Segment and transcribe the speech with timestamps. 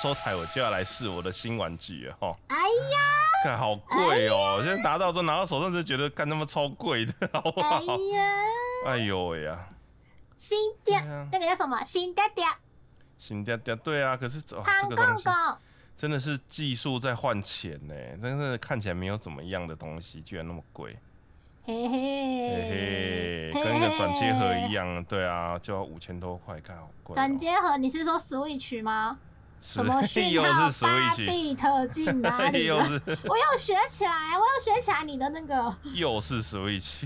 [0.00, 2.34] 收台，我就要来试我的新玩具了哈。
[2.48, 2.98] 哎呀，
[3.44, 4.62] 看好贵哦！
[4.64, 7.76] 现在拿到之后拿到手上就觉得干他妈超贵的， 好不好？
[7.76, 7.80] 哎
[8.16, 8.32] 呀，
[8.86, 9.68] 哎呦喂呀，
[10.38, 10.98] 新爹
[11.30, 11.84] 那个叫什么？
[11.84, 12.44] 新爹爹，
[13.18, 15.24] 新嗲嗲，对啊，可是哦，这个东西
[15.98, 20.96] 真的是技术在换钱呢，但是看起来没有怎么样的东西，居然那么贵，
[21.64, 24.72] 嘿嘿嘿，嘿，跟一个转接盒一。
[24.72, 27.14] 样，对啊，就要五千多块，看好贵哦。
[27.14, 29.18] 转接盒，你是说 Switch 吗？
[29.60, 32.64] 什么 讯又号是八 Switch，bit 进哪里？
[32.66, 35.76] 又是我要学起来，我要学起来你的那个。
[35.94, 37.04] 又是 Switch，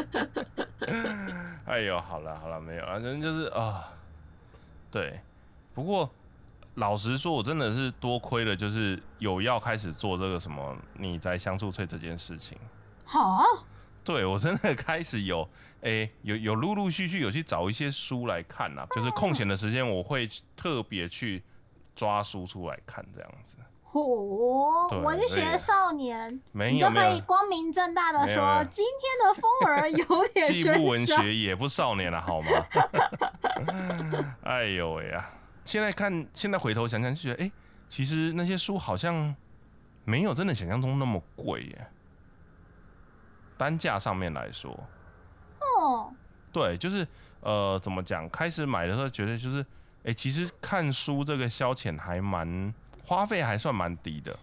[1.66, 3.92] 哎呦，好了好了，没有啊，反正就是啊，
[4.90, 5.20] 对。
[5.74, 6.08] 不过
[6.76, 12.56] 老实说，我真的是多亏了，就是有要开始做这个什么你在香醋脆这件事情。
[13.04, 13.44] 好，
[14.04, 15.46] 对我真的开始有，
[15.82, 21.42] 诶、有有陆陆续续有去找一些书来看呐、就是空闲的时间，我会特别去
[21.96, 23.56] 抓书出来看，这样子。
[23.90, 31.06] 嚯，对文学少年，没有你就可以，光明正大的说今天的风儿有点 既不文。
[31.06, 32.50] 学也不少年了，好吗？
[34.44, 35.30] 哎呦喂呀！
[35.64, 37.50] 现在看，现在回头想想就觉得，哎、
[37.88, 39.34] 其实那些书好像
[40.04, 41.86] 没有真的想象中那么贵耶。
[43.56, 44.78] 单价上面来说，
[45.60, 46.12] 哦，
[46.52, 47.06] 对，就是
[47.40, 48.28] 呃，怎么讲？
[48.28, 49.64] 开始买的时候觉得就是，
[50.06, 52.72] 哎、其实看书这个消遣还蛮
[53.04, 54.36] 花费还算蛮低的。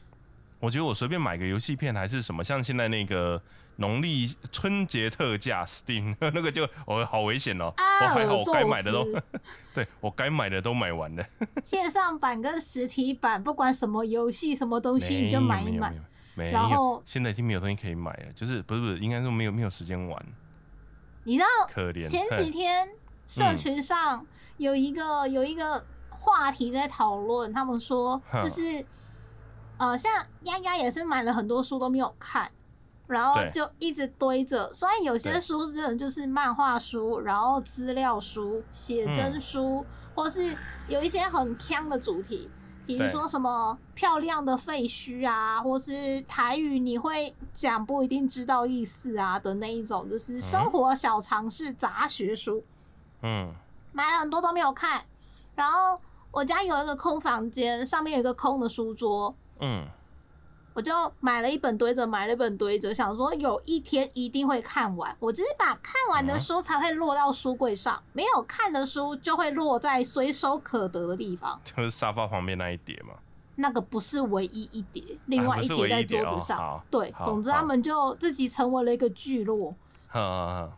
[0.60, 3.42] 我觉得我随便买个游戏片还是什么，像现在那个
[3.78, 9.24] 农历春节特价 Steam 那个就哦好危险哦，啊我还好我宙该买的都斯
[9.74, 11.26] 对我该买的都买完了，
[11.66, 15.94] 线上版跟实体版，不管什么游戏什么东西，你就买一买
[16.36, 20.26] 没有现在已经没有东西可以买了，就是不是不是，应该说没有没有时间玩，
[21.24, 22.08] 你知道可怜。
[22.08, 22.88] 前几天
[23.28, 24.26] 社群上
[24.58, 28.86] 有一个、有一个话题在讨论，他们说就是
[29.78, 30.12] 呃，像
[30.44, 32.50] 丫丫也是买了很多书都没有看，
[33.08, 34.74] 然后就一直堆着。
[34.74, 39.42] 虽然有些对书真的就是漫画书，然后资料书、写真嗯。
[39.42, 40.56] 书，或是
[40.88, 42.50] 有一些很强的主题。
[42.86, 52.62] 比如说什么漂亮的废墟啊，或是台语你会讲不一定知道意思啊的那一种，就是生活小常识杂学书，
[53.22, 53.56] 嗯
[53.94, 55.02] 买了很多都没有看。
[55.56, 56.00] 然后
[56.32, 59.86] 我家有一个空房间，上面有一个空的书桌，嗯，
[60.74, 65.16] 我就买了一本堆着，买了一本堆着，想说有一天一定会看完。
[65.20, 71.62] 我只是把看完的书才会落到书柜上，没有看的书就会落在随手可得的地方。
[71.64, 73.14] 就是沙发旁边那一叠嘛。
[73.56, 76.58] 那个不是唯一一叠，另外一叠在桌子上。
[76.58, 79.72] 哦对，总之他们就自己成为了一个聚落。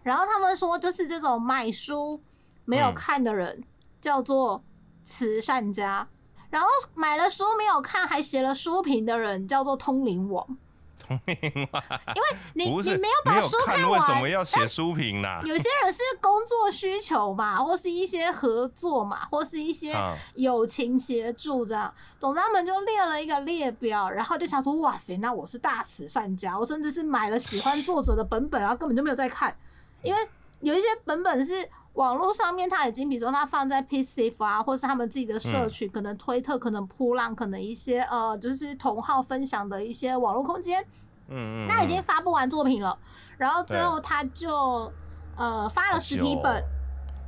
[0.03, 2.19] 然后他们说，就是这种买书
[2.65, 3.63] 没有嗯看的人，
[4.01, 4.63] 叫做
[5.03, 6.05] 慈善家；
[6.49, 10.57] 然后买了书没有看还写了书评的人，叫做通灵王。
[11.05, 11.37] 通灵
[11.71, 11.83] 王
[12.15, 15.39] 因为你你没有把书看，完，为什么要写书评呢？
[15.43, 21.93] 有些人是工作需求嘛，或是一些合作嘛，或是一些啊友情协助这样。
[22.19, 29.55] 总之，他们就列了一个列表，然后就想说，哇塞，那我是大慈善家，我甚至是买了喜欢作者的本本，然后根本就没有在看，
[30.01, 30.27] 因为
[30.61, 31.69] 有一些本本是。
[31.95, 40.81] 网络上面，他已经比如说他放在 PCF 啊，或是他们自己的社群，可能推特、可能扑浪、可能一些呃，就是同号分享的一些网络空间，
[41.29, 42.97] 嗯嗯，他已经发布完作品了，
[43.37, 44.91] 然后最后他就
[45.37, 46.63] 呃发了实体本，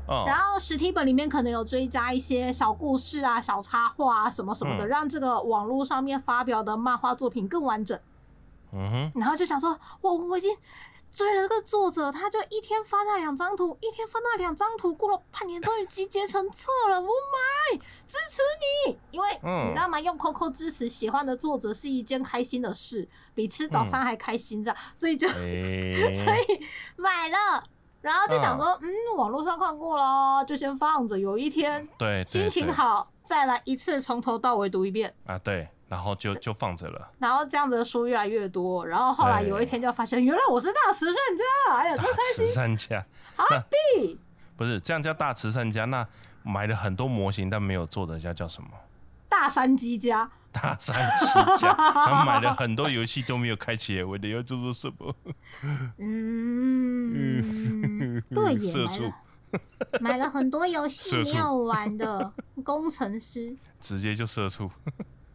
[0.08, 4.88] 哦，然后实体本里面可能有追加一些小故事啊、小插画啊什么什么的，嗯。
[4.88, 7.98] 让这个网络上面发表的漫画作品更完整。
[8.74, 10.54] 嗯哼，然后就想说，我我已经
[11.18, 18.44] 追了这个作者，他就一天发那两张图，一天发那两张图，过了半年终于集结成册了，我买支持
[18.86, 20.00] 你，因为、嗯你知道吗？
[20.00, 25.28] 用 QQ 支持喜欢的作者是一件开心的事，比吃早餐还开心这样，所以就。
[25.28, 26.64] 哎，所以
[26.98, 27.64] 买了，
[28.02, 35.12] 然后就想说，嗯，网络上看过了，就先放着，有一天对，对心情好，再来一次从头到尾读一遍。
[35.26, 37.12] 啊，对，然后就就放着了。
[37.20, 41.44] 然后这样子的书越来越多，然后后来有一天就发现，原来我是大慈善家，
[41.78, 43.06] 哎呀，大多开慈善家
[43.38, 44.18] ！Happy
[44.56, 46.08] 不是这样叫大慈善家，那
[46.44, 48.70] 买了很多模型但没有做的家叫什么？
[49.30, 51.26] 大山鸡家，大山鸡
[51.62, 55.14] 家，他买了很多游戏都没有开启，我的要做做什么？
[55.98, 57.14] 嗯，
[58.34, 59.14] 对耶，社畜
[60.02, 64.72] 买了很多游戏社畜没有玩的工程师， 直接就射出，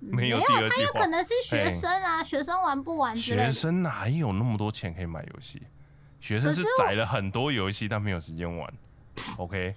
[0.02, 1.06] 没没有，第二计划他有可。
[1.06, 3.52] 能是学生啊，学生玩不玩之类学。
[3.52, 5.62] 生哪有那么多钱可以买游戏？
[6.20, 8.72] 学生是可是我载了很多游戏，但没有时间玩。
[9.38, 9.75] OK，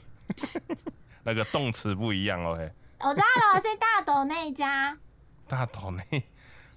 [1.23, 2.43] 那个动词不一样。
[2.43, 4.97] OK，我知道了，是大斗那家。
[5.47, 6.23] 大斗内，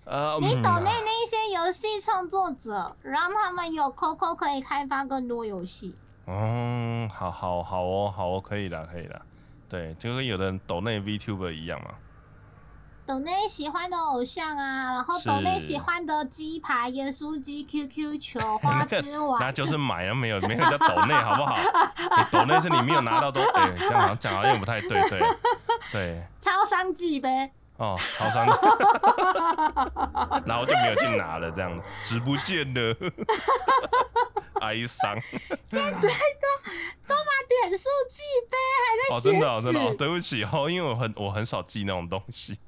[0.04, 5.96] 呃，你嗯抖内那一些游戏创作者，让他们有 COCO 可以开发更多游戏。
[6.26, 9.22] 嗯，好好好哦，好哦，可以了，可以了。
[9.68, 11.94] 对，就跟有的人抖内 VTuber 一样嘛。
[13.08, 19.02] 抖内喜欢的偶像啊，然后是抖内喜欢的鸡排、盐酥鸡、QQ 球、花枝
[19.40, 19.50] 那。
[19.50, 21.56] 就是买啊，没有没有叫抖内，好不好？
[22.18, 25.20] 你抖内是你没有拿到都，对，这样好像讲好像不太对，对
[25.90, 26.22] 对。
[26.38, 28.44] 超商季呗，哦，超商，
[30.44, 32.94] 然后就没有去拿了，这样子值不见了，
[34.60, 35.18] 哀伤。
[35.66, 38.20] 现在都都把点数季
[38.50, 39.96] 呗，还在哦，在真的、哦，写真的、哦，纸。
[39.96, 42.58] 对不起哦，因为我很我很少寄那种东西，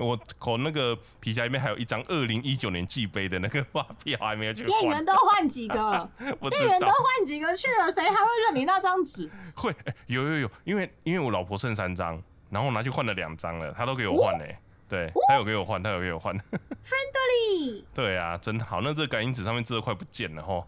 [0.00, 4.80] 我口那个皮夹里面还有一张二零一九年季杯的那个发票还没有去换。
[4.80, 5.74] 店员，都换几个。
[5.78, 6.10] 了，
[6.40, 9.30] 我店员都换几个去了，谁还会认你那张纸？
[9.54, 14.56] 会、哎有有有，因为因为我老婆剩三张，然后我拿去换了两张了，她都给我换嘞、
[14.88, 16.34] 对，她有给我换，她有给我换，
[16.82, 18.80] Friendly，对啊，真好。
[18.80, 20.66] 那这个感应纸上面字都快不见了吼，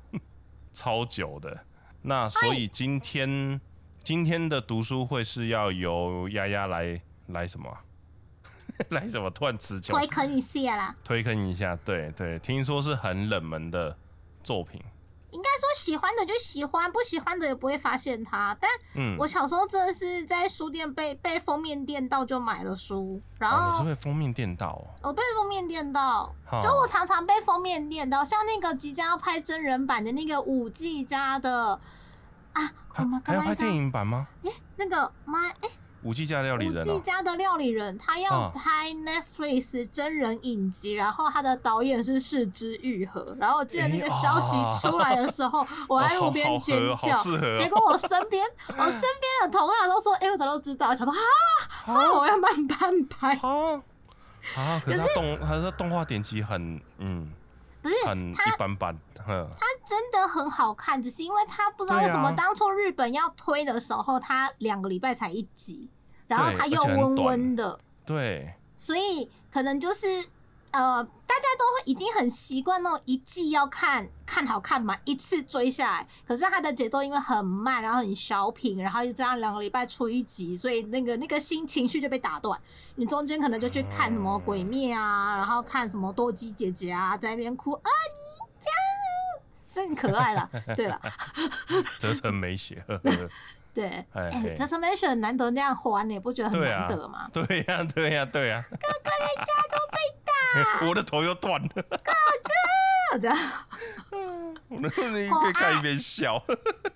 [0.74, 1.58] 超久的。
[2.02, 3.60] 那所以今天
[4.04, 7.80] 今天的读书会是要由丫丫来来什么啊？
[8.90, 9.30] 来什么？
[9.30, 10.94] 突然词穷，推坑一下啦。
[11.04, 11.76] 推坑一下。
[11.84, 13.96] 对对，听说是很冷门的
[14.42, 14.82] 作品。
[15.30, 18.54] 应该说喜欢的就喜欢，不喜欢的也不会发现它。
[18.60, 24.84] 但嗯，我小时候真的是在书店被被封面电到就买了书，然哦，你是后被封面电到哦。
[25.04, 31.80] 我被封面电到，哈就我常常被封面电到，像那个即将要拍真人版的那个五 G 家的
[32.52, 34.28] 啊，我们刚才还要拍电影版吗？
[34.76, 35.70] 那个妈哎。
[36.02, 37.00] 五 G 家料理五人 G 哦。
[37.04, 43.36] 家的料理人，他要啊拍 Netflix 真人影集，然后他的导演是四之愈合。
[43.38, 44.56] 然后我记得那个消息
[44.86, 47.22] 出来的时候，我在路边尖叫
[47.56, 49.00] 结果我身边我身边
[49.42, 51.14] 的同行都说：“哎、我早都知道。”想说
[51.86, 53.34] ：“啊，我要慢慢拍。
[53.36, 53.82] 啊
[54.56, 54.82] 啊！
[54.84, 57.30] 可是它动，可是动画点击很嗯，”
[57.82, 58.96] 不是很他一般般。
[59.24, 65.88] 哼，它真的很好看，只是因为他不知道为什么当初日本要推的时候，他两个礼拜才一集，
[66.26, 67.78] 然后对他又温温的。
[68.04, 70.24] 对，所以可能就是
[70.72, 76.08] 呃，大家都会已经很习惯那种一季要看看好看嘛，一次追下来。
[76.26, 82.58] 可是它的节奏因为很慢，然后很小品，然后就这样两个礼拜出一集，所以那个那个心情绪就被打断。
[82.96, 88.70] 你中间可能就去看什么鬼灭啊，然后看什么多姬姐姐啊，在那边哭啊你家。
[89.68, 91.00] 是很可爱了，对了，
[91.98, 92.84] 折成没写。
[93.74, 97.28] 对，哎这次没选难得那样还，你不觉得很难得吗？
[97.32, 98.64] 对呀，对呀，对呀。
[98.70, 99.98] 哥哥，人家都被
[100.80, 101.68] 打， 我的头又断了。
[101.74, 103.36] 哥哥这样
[104.68, 106.42] 我的你可以看一边笑。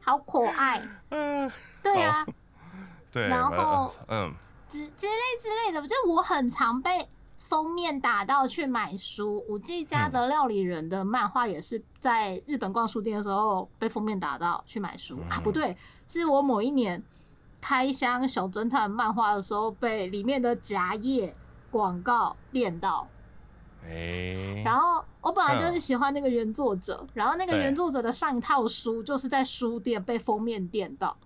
[0.01, 1.51] 好可爱，嗯，
[1.83, 2.27] 对啊。
[3.11, 3.29] 对。
[3.29, 4.33] 然后嗯，
[4.69, 7.09] 之之类之类的，就我很常被
[7.39, 9.45] 封面打到去买书。
[9.49, 15.77] 五 G 家的料理人的漫画也是在日本逛书店的时候被封面打到去买书、啊，嗯不对，
[16.07, 17.03] 是我某一年
[17.61, 21.35] 开箱小侦探漫画的时候被里面的夹页
[21.71, 23.07] 广告电到。
[23.85, 31.17] 哎，然后我本来就是喜欢那个原作者，然后那个原作者的上一套书就是在书店被封面电到。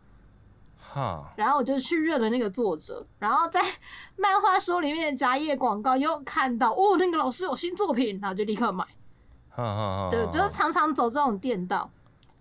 [0.78, 3.62] 哈，然后我就去认了那个作者，然后在
[4.16, 8.84] 漫画书里面的夹页广告又看到哦，那个老师有新作品，然后就立刻买。
[9.48, 10.08] 哈哈哈。
[10.10, 11.88] 对，就是常常走这种店道，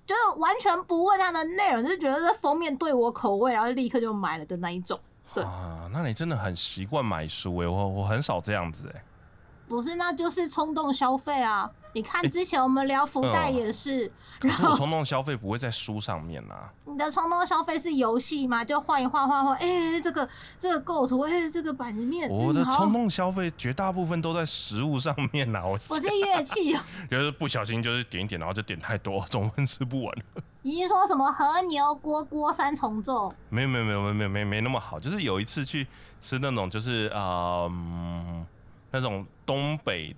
[0.09, 4.99] 就是完全不问它的内容，就是觉得这封面对我口味，然后立刻就买了的那一种。
[5.35, 9.03] 对啊，那你真的很习惯买书哎，我我很少这样子哎。
[9.67, 11.69] 不是，那就是冲动消费啊！
[11.93, 16.71] 你看之前我们聊福袋也是，可是我冲动消费不会在书上面啊。
[16.85, 20.27] 你的冲动消费是游戏吗，就换一换换换，哎、这个
[20.59, 26.81] 这个构图，哎、这个版面，我的冲动消费绝大部分都在食物上面呐，我我是乐器哦。
[27.09, 30.15] 就是不小心就是点一点，然后就点太多，总分吃不完。
[30.61, 33.33] 你是说什么和牛锅锅三重奏？
[33.49, 35.87] 没有没有没有没有没有没没那么好，就是有一次去
[36.21, 38.45] 吃那种就是呃、嗯
[38.91, 40.15] 那种东北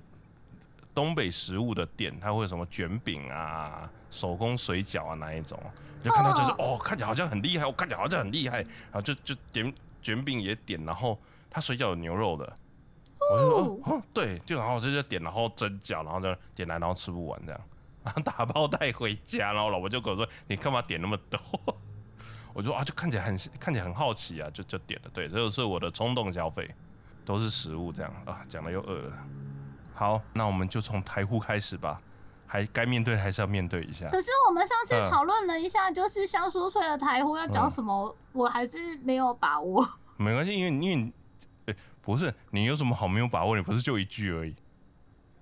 [0.94, 5.60] 东北食物的店，它会有什么卷饼啊、手工水饺啊那一种，
[5.98, 11.20] 你就看到就是哦看起来好像很厉害，我看起来好像很厉害，然后就就点卷饼也点，然后
[11.50, 12.58] 它水饺有牛肉的。
[13.32, 17.62] 我就说哦哦，对，就然后我就就点，然后蒸饺，然后就点来，然后吃不完这样，
[18.04, 21.40] 然后打包带回家，然后我老婆就跟我说：“你干嘛点那么多？”
[22.54, 25.10] 我就说啊，就看起来很看起来很好奇啊，就就点了。
[25.14, 26.70] 对，这就是我的冲动消费，
[27.24, 29.18] 都是食物这样啊，讲的又饿了。
[30.02, 32.02] 好，那我们就从台呼开始吧，
[32.48, 34.10] 还该面对还是要面对一下。
[34.10, 39.88] 可是我们上次嗯讨论了一下，就是香酥脆的台呼要讲什么，我还是没有把握。
[40.18, 41.14] 没关系，因为因
[41.68, 43.56] 为不是你有什么好没有把握？
[43.56, 44.56] 你不是就一句而已，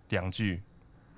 [0.09, 0.61] 两句。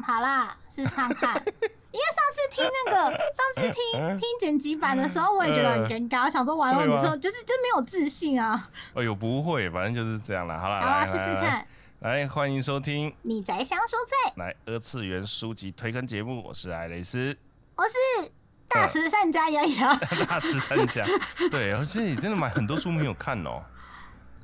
[0.03, 1.33] 好啦，试试看看。
[1.33, 8.69] 因为上次听那个，上次听听剪辑版的时候，我也觉得很尴尬，我想说完了，会吗你说就是就没有自信啊。
[8.93, 10.59] 哎呦，不会，反正就是这样了。
[10.59, 11.17] 好啦，好啦，来试试。
[11.17, 11.67] 来看。
[12.01, 17.37] 来，欢迎收听你宅香说菜，来二次元书籍推坑节目，我是艾蕾丝，
[17.75, 18.31] 我是
[18.67, 19.99] 大慈善家洋洋。
[20.27, 21.05] 大慈善家。
[21.51, 23.63] 对，而且你真的买很多书没有看哦。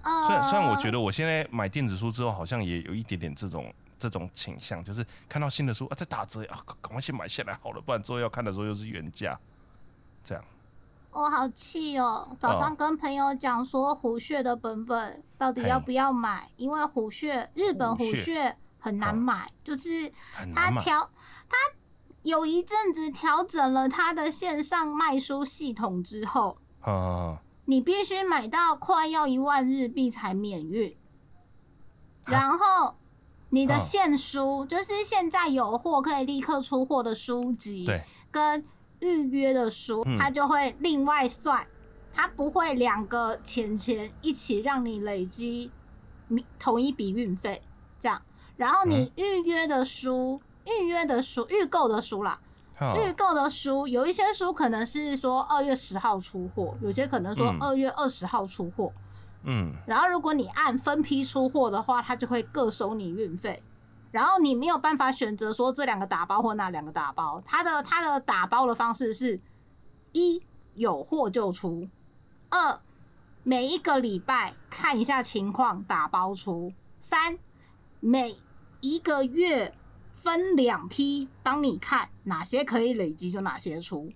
[0.04, 9.36] 虽然虽然我觉得得我现在买电子书之后，好像也有一点点这种这种倾向，就是看到新的书啊在打折啊，赶赶快先买下来好了，不然之后要看的时候又是原价。
[10.24, 10.44] 这样，
[11.12, 12.36] 我好气哦！
[12.40, 20.12] 早上跟朋友讲说虎穴的本本到底要不要买，因为虎穴日本虎虎穴穴很难买，就是。
[20.54, 21.10] 它调
[21.50, 21.56] 它
[22.22, 30.96] 有一阵子调整了它的线上卖书系统之后，嗯，你必须买到快要一万日币才免运，
[32.26, 32.96] 然后
[33.50, 38.64] 你的嗯现书就是现在有货可以立刻出货的书籍，对，跟
[39.00, 41.66] 预约的书，嗯它就会另外算，
[42.14, 45.72] 它不会两个钱钱一起让你累积
[46.28, 47.62] 米同一笔运费
[48.00, 48.22] 这样。
[48.56, 52.40] 然后嗯你预约的书、预约的书、预购的书啦，
[52.98, 58.92] 预购的书有一些书可能是说二月十号出货，有些可能说嗯二月二十号出货。
[59.44, 63.62] 嗯，然后如果你按分批出货的话，它就会各收你运费。
[64.12, 69.40] 然后你没有办法选择说这两个打包或那两个打包，它的它的打包的方式是：
[70.14, 70.42] 一
[70.76, 71.88] 有货就出，
[72.50, 72.80] 二
[73.44, 77.38] 每一个礼拜看一下情况打包出，三
[78.00, 78.38] 每
[78.80, 79.74] 一个月
[80.16, 84.12] 分两批帮你看哪些可以累积就哪些出。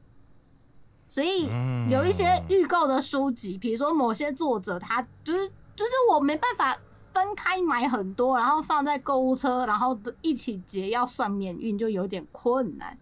[1.08, 6.78] 所以嗯有一些预购的书籍，比如说某些作者他就是就是我没办法
[7.14, 12.98] 分开买很多，然后放在购物车，然后一起结要算免运，就有点困难。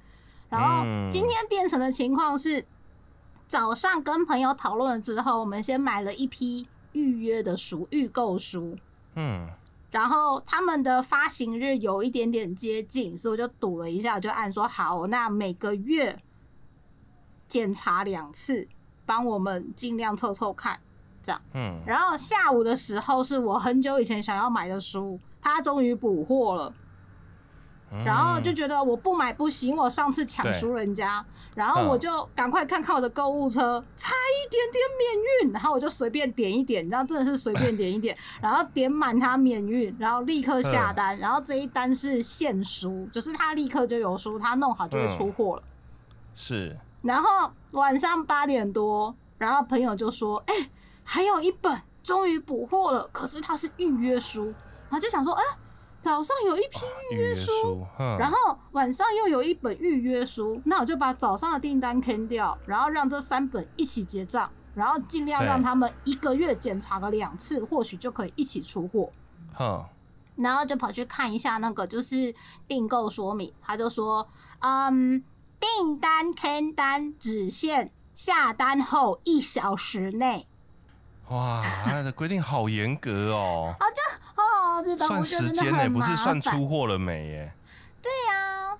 [0.50, 2.66] 然后嗯今天变成的情况是，
[3.48, 8.76] 早上跟朋友讨论了之后，我们先买了一批预约的书、预购书，
[9.16, 9.48] 嗯，
[9.92, 16.18] 然后他们的发行日有一点点接近，所以我就赌了一下，我就按说好，那每个月
[17.48, 18.68] 检查两次，
[19.06, 20.80] 帮我们尽量凑凑看。
[21.54, 26.74] 嗯，然后下午的时候是我很久以前想要买的书，它终于补货了，
[27.92, 28.04] 嗯。
[28.04, 31.24] 然后就觉得我不买不行，我上次抢输人家，
[31.56, 45.64] 然后我就赶快看看我的购物车，差一点点免运，然后我就随便点一点，你知道真的是随便点一点， 然后点满它免运，然后立刻下单，然后这一单是现书，就是他立刻就有书，他弄好就会出货了。
[46.36, 50.54] 是，然后晚上八点多，然后朋友就说：“哎、
[51.12, 54.54] 还有一本终于补货了，可是它是预约书。”
[54.88, 55.44] 然后就想说：“哎、
[55.98, 56.78] 早上有一批
[57.12, 69.10] 预约书，嗯然后晚上又有一本预约书，那我就把早上的订单坑掉，然后让这三本一起结账，然后尽量让他们一个月检查个两次，或许就可以一起出货。”
[69.56, 69.84] 哼，
[70.36, 72.36] 然后就跑去看一下那个就是
[72.68, 75.24] 订购说明，他就说，嗯，
[75.60, 80.46] 订单坑单只限下单后一小时内。
[81.30, 83.76] 哇，它的规定好严格哦，
[84.36, 87.54] 哦，日本算我觉得时间呢，不是算烦出货了没耶？
[88.02, 88.78] 对呀、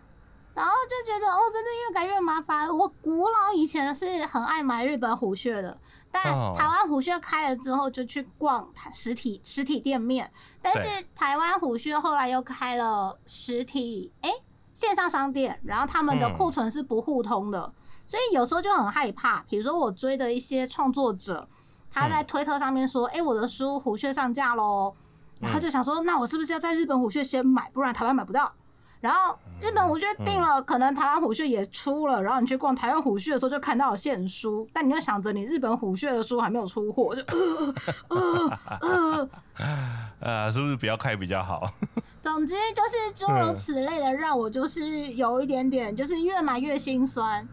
[0.54, 2.68] 然后就觉得哦，真的越改越麻烦。
[2.70, 5.78] 我古老以前是很爱买日本虎穴的，
[6.12, 10.32] 但哦台湾虎穴开了之后，就去逛台实体实体店面。
[10.62, 14.30] 但是台湾虎穴后来又开了实体哎、
[14.74, 17.74] 线上商店，然后他们的嗯库存是不互通的，
[18.08, 19.46] 所以有时候就很害怕。
[19.50, 21.48] 比如说我追的一些创作者，
[21.92, 24.94] 他在嗯推特上面说：“哎、我的书虎穴上架喽。”
[25.40, 28.52] 然后他就想说，那我是不是要在日本虎穴先买，不然台湾买不到？
[29.00, 37.22] 然后日本虎穴定了，可能台湾虎穴也出了，然后你去逛台湾虎穴的时候就看到了现书，但你就想着你日本虎穴的书还没有出货，就
[38.10, 41.72] 呃呃呃，呃，是不是不要开比较好？
[42.22, 47.48] 总之就是诸如此类的，让我就是有一点点，就是越买越心酸。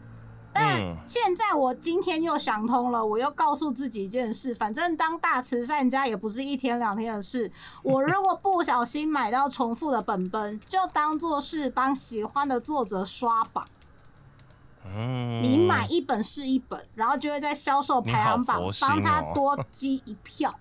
[0.58, 7.50] 但嗯现在我今天又想通了，我又告诉自己一件事，反正当大慈善家也不是一天两天的事。
[7.82, 13.66] 我如果不小心买到重复的本本，就当做是帮喜欢的作者刷榜。
[14.84, 20.54] 嗯，你买一本是一本，然后就会在销售排行榜帮他哦多积一票。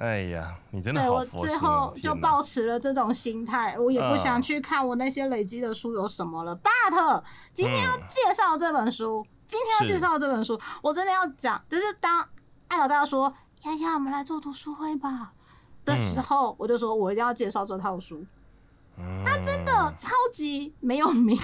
[0.00, 1.92] 哎呀，你真的对我最后哦！
[1.94, 6.56] 就天哪抱持了这种心态，我也不想嗯去看我那些累积的书有什么了。
[6.56, 12.26] But 今天要嗯介绍这本书，今天要介绍这本书，我真的要讲，就是当
[12.68, 15.32] 艾老大说丫丫，我们来做读书会吧。
[15.84, 18.24] 的时候，我就说我一定要介绍这套书，
[19.24, 21.38] 它真的超级没有名，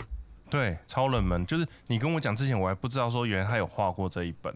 [0.48, 1.44] 对，超冷门。
[1.46, 4.54] 就是你跟我讲之前，我还不知道说原来他有画过这一本。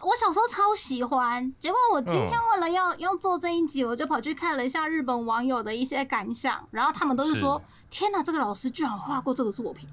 [0.00, 9.88] 我小时候超喜欢，结果我今天为了要要做这一集，我就跑去看了一下日本网友的一些感想，然后他们都是说：“天哪，这个老师居然画过这个作品！”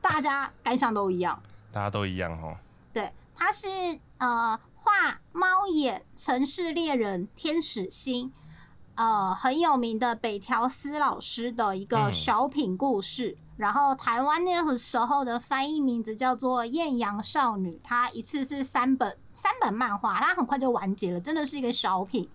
[0.00, 2.56] 大家感想都一样，大家都一样哦。
[2.92, 3.66] 对，他是
[4.18, 4.58] 呃。
[4.86, 8.30] 画猫眼、城市猎人、天使心，
[8.96, 13.38] 呃，很有名的北条司老师的一个小品故事。
[13.56, 22.28] 然后台湾那个时候的翻译名字叫做《艳阳少女》，它一次是三本三本漫画，它很快就完结了，真的是一个小品。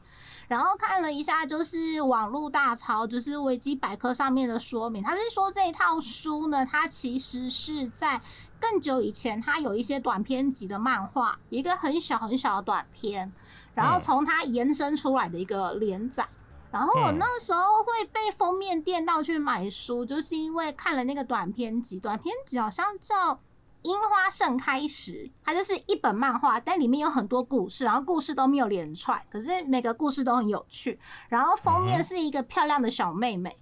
[0.48, 8.22] 然后看了一下，就是网络大潮，就是维基百科上面的说明，它是说这一套书呢，它其实是在。
[8.62, 13.32] 更久以前，它有一些短篇集的漫画，一个很小很小的短篇，
[13.74, 16.27] 然后从它延伸出来的一个连载。
[16.70, 22.01] 然后我那时候会被封面电到去买书，就是因为看了那个短篇集。
[22.01, 23.34] 短篇集好像叫
[23.83, 25.12] 《樱花盛开时》，
[25.43, 31.00] 它就是一本漫画，但里面有很多故事，然后故事都没有连串，可是每个故事都很有趣。
[31.29, 33.57] 然后封面是一个漂亮的小妹妹。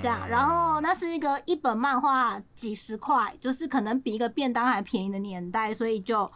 [0.00, 6.32] 这样，然后那是一个一本漫画几十块，就是可能比一个便当还便宜的年代，所以就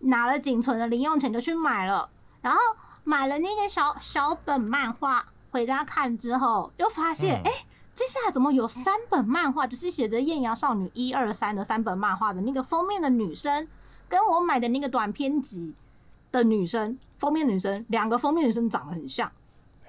[0.00, 2.10] 拿了仅存的零用钱就去买了。
[2.40, 2.58] 然后
[3.04, 7.52] 买了那个小小本漫画回家看之后，又发现，哎，
[7.94, 13.68] 接下来怎么有三本漫画，就是写着《艳阳少女》一二三的三本漫画的那个封面的女生，
[14.08, 15.72] 跟我买的那个短篇集
[16.32, 19.30] 的女生封面女生，两个封面女生长得很像，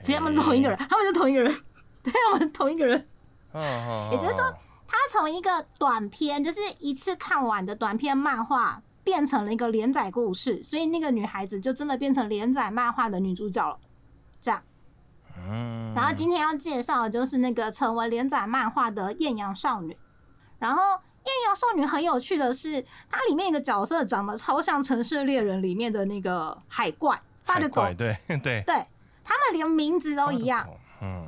[0.02, 1.56] 其实他们是同一个人，他们是同一个人。
[2.04, 3.08] 对，我们同一个人，
[4.12, 4.54] 也就是说，
[4.88, 13.80] 他从一个短篇，就是一次看完的短篇漫画，变成了一个连载故事，所以那个女孩子就真的变成连载漫画的女主角了。
[14.40, 14.62] 这样，
[15.50, 19.98] 嗯，然后今天要介绍的就是那个成为连载漫画的艳阳少女。
[20.60, 28.86] 然后艳阳少女很有趣的是，它里面一个角色长得超像《城市猎人》里面的那个海怪，发的狗，对对对，
[29.24, 30.68] 他们连名字都一样。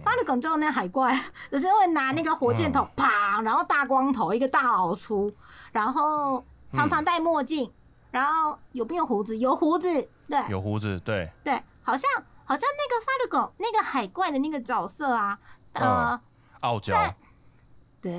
[0.04, 1.14] 巴鲁梗就是那海怪，
[1.52, 5.32] 只是会拿那个火箭筒，啪，然后大光头，一个大老粗，
[5.72, 7.72] 然后常常戴墨镜，
[8.10, 9.38] 然后有没有胡子？
[9.38, 12.10] 有胡子，对，有胡子，对，对，好像
[12.48, 15.38] 好像那个巴鲁狗那个海怪的那个角色啊，
[15.74, 16.20] 呃，
[16.62, 16.98] 傲娇。
[18.00, 18.14] 对，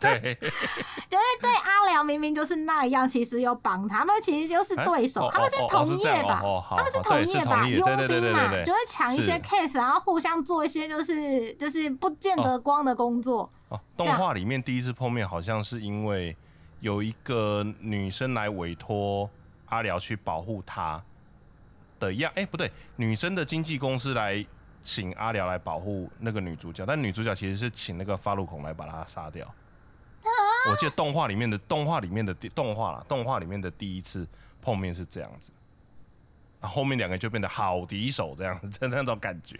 [0.00, 6.42] 对，就 是对阿良明明就是那样，其实又帮他们，其实就是对手，他们是同业吧？
[6.76, 7.66] 他们是同业吧？
[7.66, 13.50] 佣兵嘛，就会抢一些 case，然后互相做一些就是就是不见得光的工作。
[13.68, 16.36] 哦，动画里面第一次碰面，好像是因为
[16.80, 19.30] 有一个女生来委托
[19.66, 21.02] 阿辽去保护他
[22.00, 24.44] 的样，哎，不对，女生的经纪公司来。
[24.82, 29.46] 请阿辽来保护那个女主角，但女主角其实是请那个发路孔来把她杀掉。
[30.70, 34.26] 我记得动画里面的动画里面的动画了，动画里面的第一次
[34.62, 35.52] 碰面是这样子，
[36.60, 39.54] 后面两个就变得好敌手这样的 那种感觉。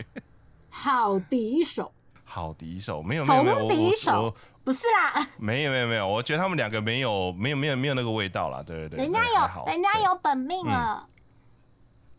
[0.70, 1.92] 好敌手，
[2.24, 4.34] 好敌手，没有没有没有，敌手？
[4.64, 11.06] 不是啦，没有没有没有，我觉得他们两个没有没有没有没有那个味道啦，对对对，人家有人家有本命了，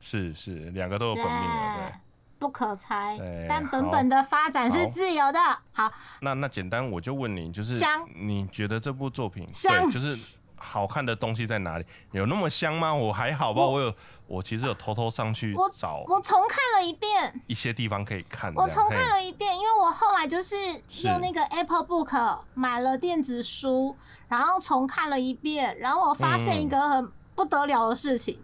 [0.01, 1.99] 是是，两个都有本命了，对。
[2.39, 5.39] 不可拆，但本本的发展是自由的。
[5.73, 10.17] 好，那那简单，我就问你，就是香你觉得这部作品对，就是
[10.55, 11.85] 好看的东西在哪里？
[12.13, 12.91] 有那么香吗？
[12.91, 13.93] 我还好吧，我有，
[14.25, 18.51] 我其实有偷偷上去找，我重看了一遍，一些地方可以看。
[18.55, 20.55] 我重看了一遍，因为我后来就是
[21.03, 23.95] 用那个 Apple Book 买了电子书，
[24.27, 28.39] 然后重看了一遍，然后我发现一个很不得了的事情，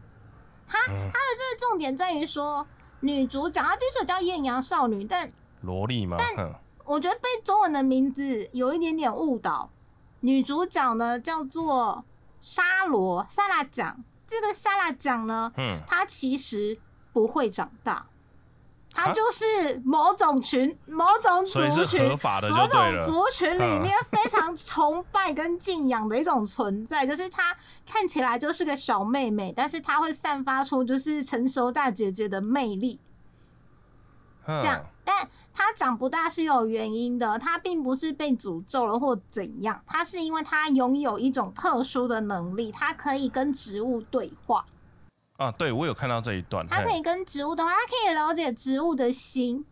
[0.67, 2.67] 它它的这个重点在于说。
[2.99, 6.17] 女主角她之所以叫艳阳少女，但萝莉吗？
[6.17, 6.51] 但
[6.83, 9.69] 我觉得被中文的名字有一点点误导。
[10.21, 12.03] 女主角呢叫做
[12.41, 16.79] 沙罗萨拉奖，这个萨拉奖呢，嗯，她其实
[17.13, 18.07] 不会长大。
[18.99, 22.01] 它就是某种群、某种族群、
[22.49, 27.55] 某种族群里面非常崇拜跟敬仰的一种存在，就是她
[27.85, 32.99] 看起来就是个小妹妹，但是她会散发出就是成熟大姐姐的魅力。
[34.47, 44.65] 这样，但她长不大是有原因的，她并不是被诅咒了或怎样，她是因为她拥有一种特殊的能力，她可以跟植物对话。
[45.37, 46.67] 啊，对，我有看到这一段。
[46.67, 49.65] 它可以跟植物的话，它可以了解植物的心。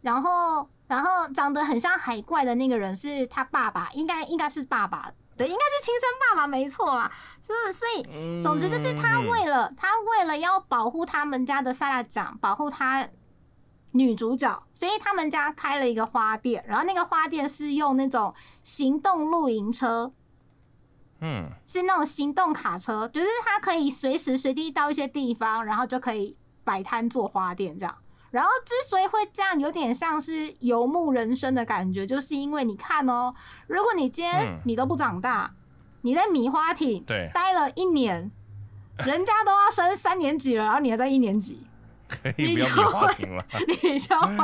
[0.00, 7.72] 然后，然后长得很像海怪的那个人是他爸爸，应该应该是爸爸对，应该是亲生爸爸没错啦，是不是？
[7.72, 13.08] 所以总之就是他为了他为了要保护他们家的萨拉长，保护他
[13.92, 20.12] 女主角，所以他们家开了一个花店，然后那个花店是用那种行动露营车。
[21.24, 27.96] 嗯，是那种行动卡车，就是它可以随时随地到一些地方，然后就可以摆摊做花店这样。
[28.32, 33.32] 然后之所以会这样，有点像是游牧人生的感觉，就是因为你看哦，
[33.66, 35.54] 如果你今天你都不长大，
[36.00, 38.30] 你在米花町对待了一年，
[39.06, 41.64] 人家都要升三年级了，然后你还在一年级，
[42.08, 43.44] 可以不要米花瓶了。
[43.82, 44.36] 你就会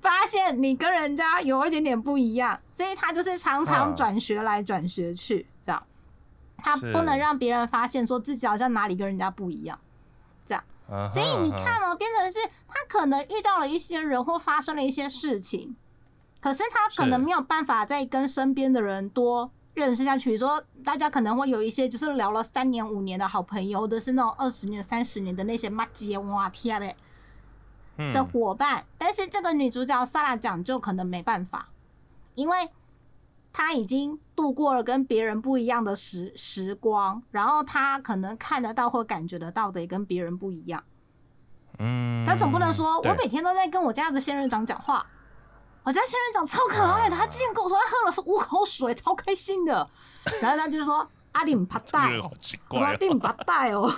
[0.00, 5.80] 发现你跟人家有一点点不一样，所以他就是常常转学来转学去这样。
[6.58, 9.78] 他不能让别人发现，说自己好像哪里跟人家不一样，
[10.44, 10.64] 这样。
[11.10, 12.38] 所以你看哦，变成是
[12.68, 15.76] 他可能遇到了一些人或发生了一些事情，
[16.40, 20.36] 可是他可能没有办法再跟身边的人多认识下去。
[20.36, 26.96] 说大家可能会有一些就是聊了三年五年的好朋友，或者是那种二十年、三十年的那些妈姐哇天嘞
[28.12, 31.68] 的伙伴，但是这个女主角萨拉讲就可能没办法，
[32.34, 32.70] 因为。
[33.58, 40.84] 他已经度过了跟别人不一样的时时光，然后他可能看得到或感觉得到的也跟别人不一样。
[41.78, 45.06] 嗯，他总不能说我每天都在跟我家的仙人掌讲话，
[45.84, 49.88] 我家仙人掌超可爱的，他之前跟我说他喝了是五口水，超开心的。
[50.42, 53.90] 然后他就说阿里姆帕带，好奇怪，阿里姆帕带哦。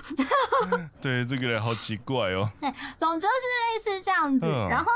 [1.03, 2.49] 对，这个人好奇怪哦。
[2.62, 4.47] 对，总之是类似这样子。
[4.71, 4.92] 然后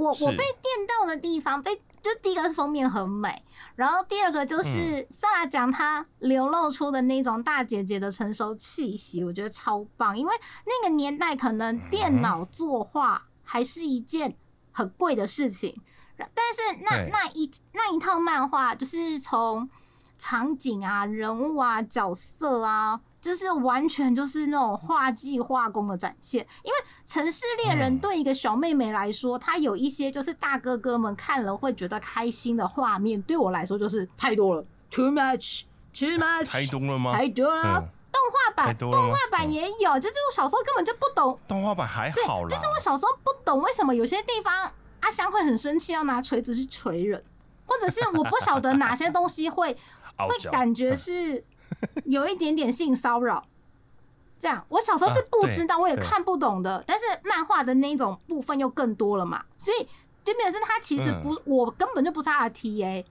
[0.00, 1.80] 我我被电到的地方被。
[2.02, 3.44] 就第一个是封面很美，
[3.76, 10.18] 然后第二个就是萨拉讲她流露出的那种大姐姐的成熟气息，我觉得超棒。
[10.18, 10.34] 因为
[10.64, 14.34] 那个年代可能电脑作画还是一件
[14.72, 15.78] 很贵的事情，
[16.16, 19.68] 但是那那一那一套漫画就是从
[20.16, 22.98] 场景啊、人物啊、角色啊。
[23.20, 26.78] 就是完全就是那种画技画工的展现，因为
[27.12, 37.12] 《城市猎人》对一个小妹妹来说，她有一些就是大哥哥们看了会觉得开心的画面，对我来说就是太多了，too much，too much，太多了吗？
[37.12, 37.88] 太多了。
[38.12, 41.38] 动画版，动画版也有，就是我小时候根本就不懂。
[41.46, 47.22] 动画版还好啦，就是我小时候不懂为什么有些地方阿香会很生气，要拿锤子去锤人，
[47.66, 49.76] 或者是我不晓得哪些东西会
[50.16, 51.44] 会感觉是。
[52.06, 53.44] 有一点点性骚扰，
[54.38, 56.82] 这样我小时候是不知道，我也看不懂的。
[56.86, 59.86] 但是漫画的那种部分又更多了嘛，所以
[60.24, 63.04] 就表示他其实不，我根本就不是他的 TA，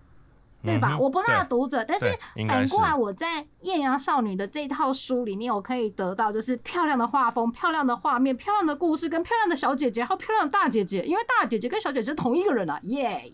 [0.64, 0.98] 对吧？
[1.00, 1.84] 我不是他的读者。
[1.84, 2.06] 但是
[2.48, 11.04] 反过来，我在《艳阳少女》的这套书里面，我可以得到就是漂亮的画风、漂亮的画面、漂亮的故事，跟漂亮的小姐姐，还有漂亮的大姐姐。
[11.04, 13.34] 因为大姐姐跟小姐姐是同一个人啊，耶！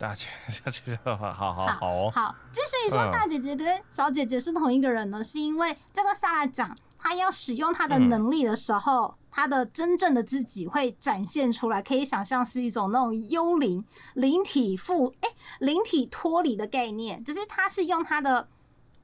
[0.00, 2.10] 大姐，小姐姐，好好好好。
[2.10, 11.82] 好，之所以说大姐姐跟小姐姐是同一个人呢，是因为这个萨拉长他要使用他的能力的时候，他的真正的自己会展现出来。
[11.82, 13.84] 可以想象是一种那种幽灵
[14.14, 18.48] 灵体附哎灵体脱离的概念，就是他是用他的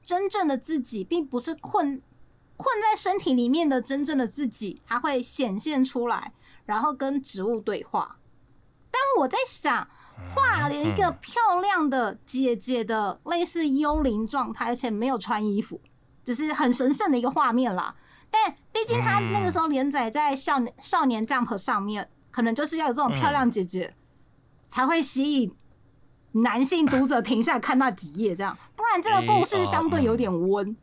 [0.01, 2.01] 真正的自己，并不是困
[2.55, 6.33] 困在身体里面的真正的自己，他会显现出来，
[6.65, 8.17] 然后跟植物对话。
[8.89, 9.87] 但我在想。
[10.33, 15.79] 画了一个漂亮的姐姐的类似幽灵状态，而且没有穿衣服，
[16.23, 17.95] 就是很神圣的一个画面啦。
[18.29, 23.95] 但毕竟他那个时候连载在少年少年 Jump 上面，可能就是要有这种漂亮姐姐
[24.67, 25.55] 才会吸引
[26.33, 30.75] 男性读者停下来看那几页，这样，不然这个故事相对有点温。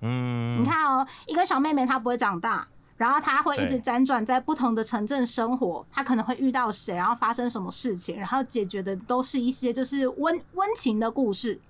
[0.00, 2.66] 嗯，你看哦，一个小妹妹她不会长大。
[2.96, 11.60] 然后他会一直辗转在不同的城镇生活，他可能会遇到谁，然后发生什么事情，然后解决的都是一些就是温温情的故事。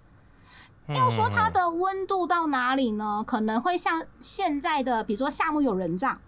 [0.88, 3.24] 要说它的温度到哪里呢？
[3.26, 6.20] 可能会像现在的，比如说夏目友人帐。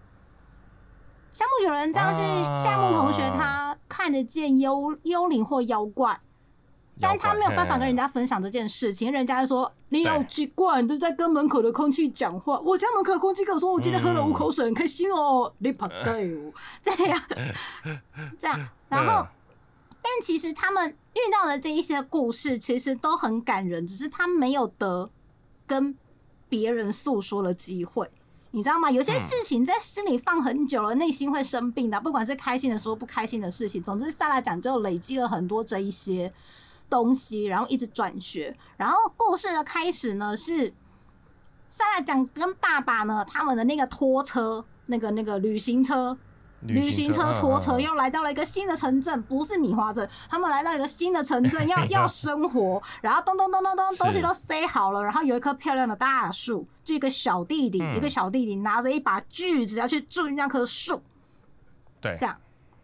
[1.31, 2.19] 夏目友人帐是
[2.63, 6.19] 夏目同学他看得见幽幽灵或妖怪。
[6.99, 12.59] 但他没有办法跟人家分享这件事情，人家就说你好奇怪，你都在跟门口的空气讲话。
[12.59, 15.53] 我家门口空气跟我说，我今天喝了五口水，很开心哦。
[15.59, 17.21] 你跑对哦，这样
[18.39, 19.27] 这样，然后，
[20.01, 25.09] 但其实他们遇到的这一些故事，其实都很感人，只是他没有得
[25.67, 25.95] 跟
[26.49, 28.09] 别人诉说的机会，
[28.51, 28.89] 你知道吗？
[28.89, 36.33] 有些事情在心里放很久了，内心会生病的，不管是开心的时候，不开心的事情，总之下来讲，就累积了很多这一些。
[36.89, 40.73] 东西，然后一直转学，然后故事的开始呢是
[41.69, 46.17] 萨拉讲跟爸爸呢他们的那个拖车，那个那个旅行车
[46.61, 60.99] 旅行车、拖车又来到了一个新的城镇，不是米花镇，他们来到一个新的城镇， 要要生活，然后咚咚咚咚咚，东西都塞好了，然后有一棵漂亮的大树，就一个小弟弟，一个小弟弟拿着一把锯子要去锯那棵树，
[62.01, 62.35] 对，这样，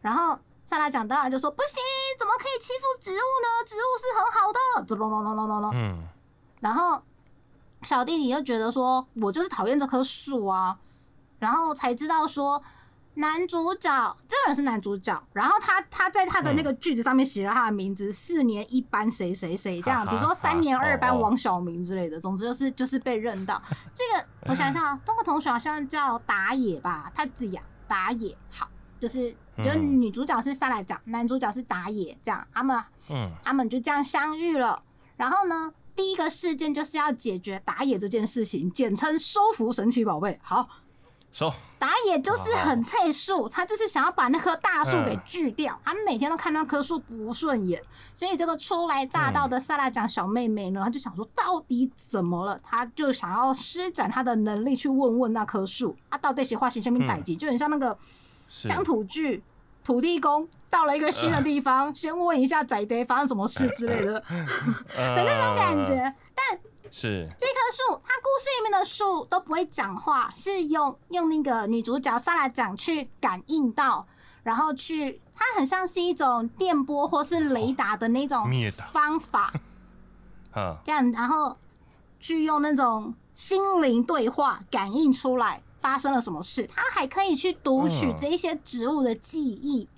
[0.01, 0.37] 然后
[0.73, 1.77] 萨拉讲当然就说不行，
[2.17, 3.63] 怎么可以欺负植物呢？
[3.63, 6.07] 植物是很好的，咚咚咚咚咚咚咚，嗯，
[6.61, 6.99] 然后
[7.83, 10.75] 小弟弟就觉得说，我就是讨厌这棵树啊，
[11.37, 12.63] 然后才知道说。
[13.15, 23.61] 男主角，这个人是男主角，然后他他在他的那个句子上面写了他的名字，四年一班谁谁谁这样，比如说三年二班王小明之类的，总之就是就是被认到。
[23.93, 28.67] 这个我想想， 这个同学好像叫打野吧，他自己打野，好，
[29.03, 33.29] 就是就女主角是萨拉讲，男主角是打野，这样他们嗯。
[33.43, 34.81] 他们就这样相遇了，
[35.17, 40.69] 然后呢，第一个事件就是要解决打野这件事情，简称收服神奇宝贝，好。
[41.33, 41.51] 收。
[41.77, 45.77] 打野就是很脆树，他就是想要把那棵大树给锯掉。
[45.83, 47.83] 他每天都看那棵树不顺眼，
[48.15, 52.57] 所以这个初来乍到的萨拉奖小妹妹呢，她就想说到底怎么了？
[52.63, 57.97] 她就想要施展她的能力去问问那棵树，啊，到底是化形生命代级，就很像那个
[58.53, 59.43] 乡土剧
[59.83, 64.13] 土地公到了一个新的地方，先问一下仔爹发生什么事之类的。
[64.93, 66.59] 的那种感觉，但。
[66.91, 67.27] 是。
[67.39, 74.05] 这棵树，它故事里面的树都不会讲话，是用用那个女主角萨拉讲去感应到，
[74.43, 78.47] 然后去，它很像是一种电波或是雷达的那种
[78.91, 79.51] 方法，
[80.53, 81.57] 啊，这样，然后
[82.19, 89.89] 去用那种心灵对话感应出来发生了什么事，它还可以去读取这些植物的记忆。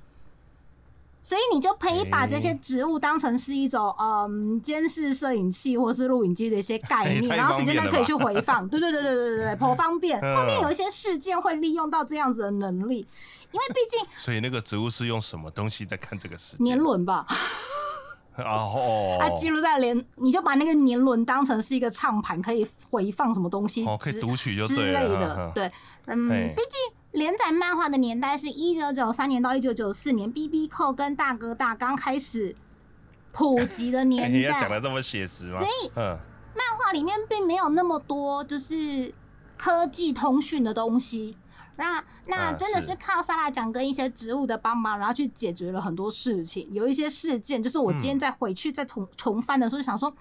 [1.22, 8.68] 所以你就可以把这些植物当成是一种嗯监视摄影器或是录影机的一些概念，然后时间内可以去回放。
[8.70, 10.20] 对对对对对对对， 颇方便。
[10.36, 13.08] 后面有一些事件会利用到这样子的能力，
[13.52, 14.00] 因为毕竟。
[14.20, 16.56] 所以那个植物是用什么东西在看这个事？
[16.60, 17.26] 年轮吧。
[18.44, 19.18] 哦。
[19.20, 25.52] 它记录在连，你就把那个年轮当成是一个唱盘，可以回放什么东西，哦可以读取就之类的。
[25.54, 25.72] 对，
[26.08, 26.96] 嗯，毕竟。
[27.16, 32.54] 连载漫画的年代是一九九三年到一九九四年，B B 扣跟大哥大刚开始
[33.32, 34.38] 普及的年代。
[34.52, 35.60] 要讲的这么写实吗？
[35.60, 36.18] 所以，嗯，
[36.54, 39.14] 漫画里面并没有那么多就是
[39.56, 41.38] 科技通讯的东西。
[41.78, 46.68] 那那真的是靠萨拉讲跟一些植物的帮忙，然后去解决了很多事情。
[46.72, 50.14] 有一些事件，就是我今天再回去再重重翻的时候，想说，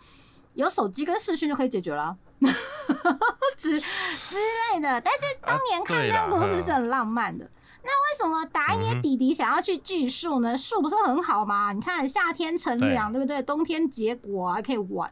[0.54, 2.16] 有手机跟视讯就可以解决了。
[3.56, 4.36] 之之
[4.74, 7.48] 类的，但是当年看这样故事是很浪漫的。
[7.82, 10.58] 那为什么打野弟弟想要去锯树呢？
[10.58, 11.72] 树不是很好吗？
[11.72, 13.42] 你看夏天乘凉，对不对？
[13.42, 15.10] 冬天结果还可以玩。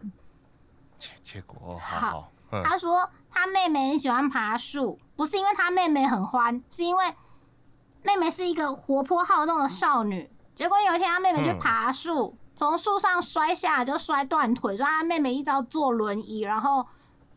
[0.99, 2.32] 结结果好。
[2.65, 7.15] 他说他妹妹很喜欢爬树，不是因为他妹妹很欢，是因为
[8.03, 10.31] 妹妹是一个活泼好动的少女。
[10.55, 16.87] 结果有一天他妹妹去爬树，从树上摔下来就摔断腿，所以他妹妹一直要坐轮椅，然后。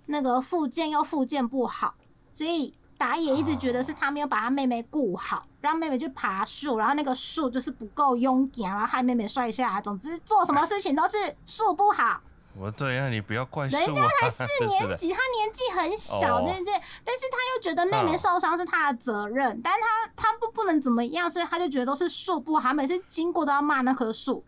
[0.08, 1.96] 那个复健又复健不好，
[2.32, 9.82] 所以打野一直觉得是他没有把他妹妹顾好，让妹妹去爬树，然后那个树就是不够勇敢，然后害妹妹摔下来。
[9.82, 12.22] 总之做什么事情都是树不好。
[12.58, 16.74] 我对啊，你不要怪人家 才四年级，他年纪很小，对不对？
[17.04, 24.46] 但是他又觉得妹妹受伤是他的责任，但是他他不不能怎么样，所以他就觉得都是树不好，每次经过都要骂那棵树。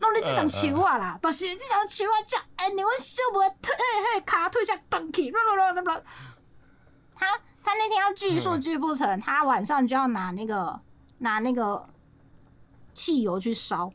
[0.00, 5.32] 弄你这张树啊啦，但是这张树啊，叫哎，你阮小妹腿嘿嘿卡腿才断去，
[7.16, 7.26] 他
[7.64, 10.78] 他那天要锯树锯不成，他晚上就要拿那个
[11.18, 11.88] 拿那个
[12.92, 13.90] 汽油去烧，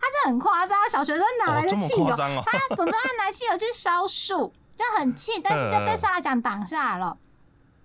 [0.00, 2.16] 他这很夸张，小学生哪来的汽油？
[2.16, 7.16] 他总之他拿汽油去烧树，就很气，但是就被萨拉奖挡下来了。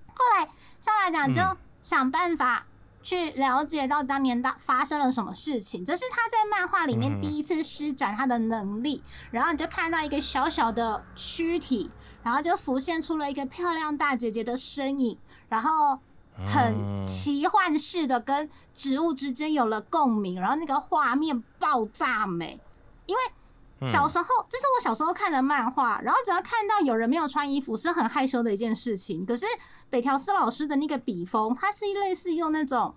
[0.08, 0.50] 后来
[0.80, 1.42] 萨拉奖就
[1.82, 2.66] 想办法。
[3.06, 9.04] 去了解到当年当发生了什么事情，这是他在漫画里面第一次施展他的能力。
[9.30, 11.92] 然后你就看到一个小小的躯体，
[12.24, 16.00] 然后就浮现出了一个漂亮大姐姐的身影，然后
[16.48, 22.60] 很奇幻式的跟植物之间有了共鸣，然后那个画面爆炸美。
[23.06, 29.26] 因为小时候，这是我小时候看的漫画，然后只要看到有人没有穿衣服，是很害羞的一件事情。
[29.26, 29.46] 可是。
[29.88, 32.94] 北条司老师的那个笔锋，它是类似用那种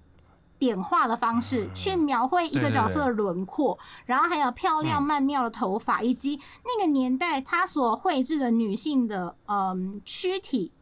[0.58, 10.72] 点画的方式去描绘一个角色的轮廓，然后还有漂亮曼妙的头发，以及那个年代他所绘制的女性的嗯躯体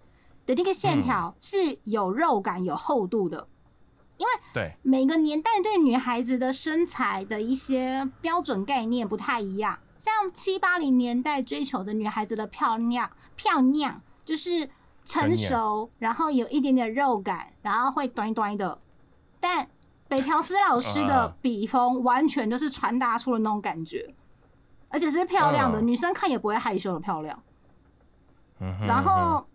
[0.47, 3.47] 的那个线条是有肉感、有厚度的。
[4.17, 14.71] 因为对每个年代对女孩子的身材的一些标准概念不太一样，像七八零年代追求的女孩子的漂亮漂亮就是。
[15.09, 18.77] 成熟，然后有一点点肉感，然后会端端的。
[19.39, 19.69] 但
[20.09, 24.13] 北条司老师的啊笔锋完全就是传达出了那种感觉，
[24.89, 27.41] 而且是漂亮的，嗯女生看也不会害羞的漂亮。
[28.59, 29.47] 嗯然后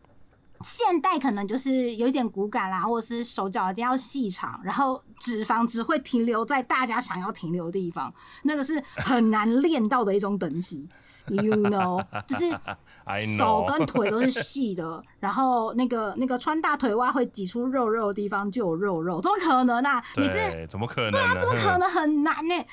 [0.64, 10.88] 现代可能就是有一点骨感啦，或者是手脚一定要细长，然后脂肪只会停留在大家想要停留的地方，那个是很难练到的一种等级。
[11.30, 12.50] You know，就是
[13.38, 20.04] 手跟腿都是细的，然后那个那个穿大腿袜会挤出肉肉的地方就有肉肉，怎么可能啊？
[20.18, 21.36] 你是，怎么可能对啊？
[21.40, 22.56] 怎么可能很难呢？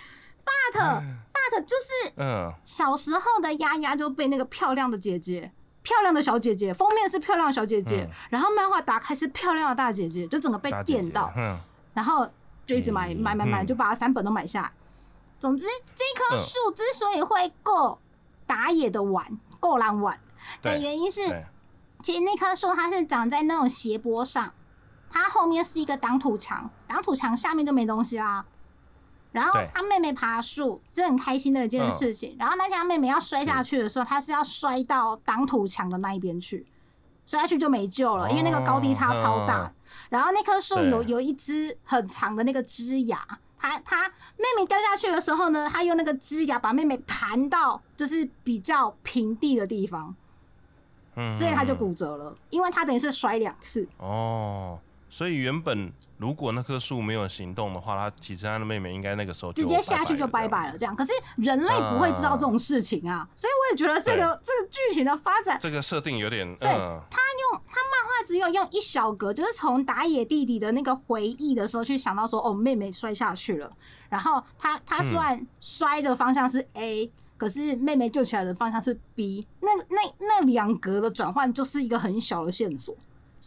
[0.73, 5.53] But but 就是嗯，小时候的丫丫就被那个漂亮的姐姐。
[5.89, 11.59] 漂亮的小姐姐，封面是漂亮的小姐姐，嗯然后漫画打开是漂亮的大姐姐，就整个被大姐姐电到，嗯，
[11.95, 12.29] 然后
[12.67, 14.73] 就一直买嗯买买买，嗯就把它三本都买下来。
[15.41, 17.99] 总之，这棵嗯树之所以会够
[18.47, 19.25] 打野的碗，
[19.59, 20.21] 够蓝碗
[20.61, 21.21] 的原因是，
[22.03, 24.53] 其实那棵树它是长在那种斜坡上，
[25.11, 28.45] 它后面是一个挡土墙，挡土墙下面就没东西啦。
[29.33, 32.37] 然后他妹妹爬树是很开心的一件事情。
[32.39, 36.67] 然后那天他妹妹要摔下去的时候，她是要摔到挡土墙的那一边去，
[37.27, 39.65] 摔下去就没救了，因为那个高低差超大。
[39.65, 39.73] 哦
[40.11, 43.23] 然后那棵树有有一只很长的那个枝芽，
[43.59, 50.15] 她她妹妹掉下去的时候呢，她用那个枝芽把妹妹弹到就是比较平地的地方，
[51.17, 53.87] 嗯所以她就嗯骨折了，因为她等于是摔两次。
[53.99, 54.79] 哦，
[55.11, 60.95] 所以原本如果那棵树没有行动的话，他其实他的妹妹应该那个时候就直接下去就拜拜了了，这样。
[60.95, 67.19] 可是人类不会知道这种事情啊，所以我也觉得这个这个剧情的发展这个设定有点对嗯，他
[67.53, 73.73] 用他漫画只有用一小格，就是从打野弟弟的那个回忆的时候去想到说，哦，妹妹摔下去了，
[74.09, 82.95] 然后他他虽然摔的方向是 A，、可是妹妹救起来的方向是 B，那那那两格的转换就是一个很小的线索，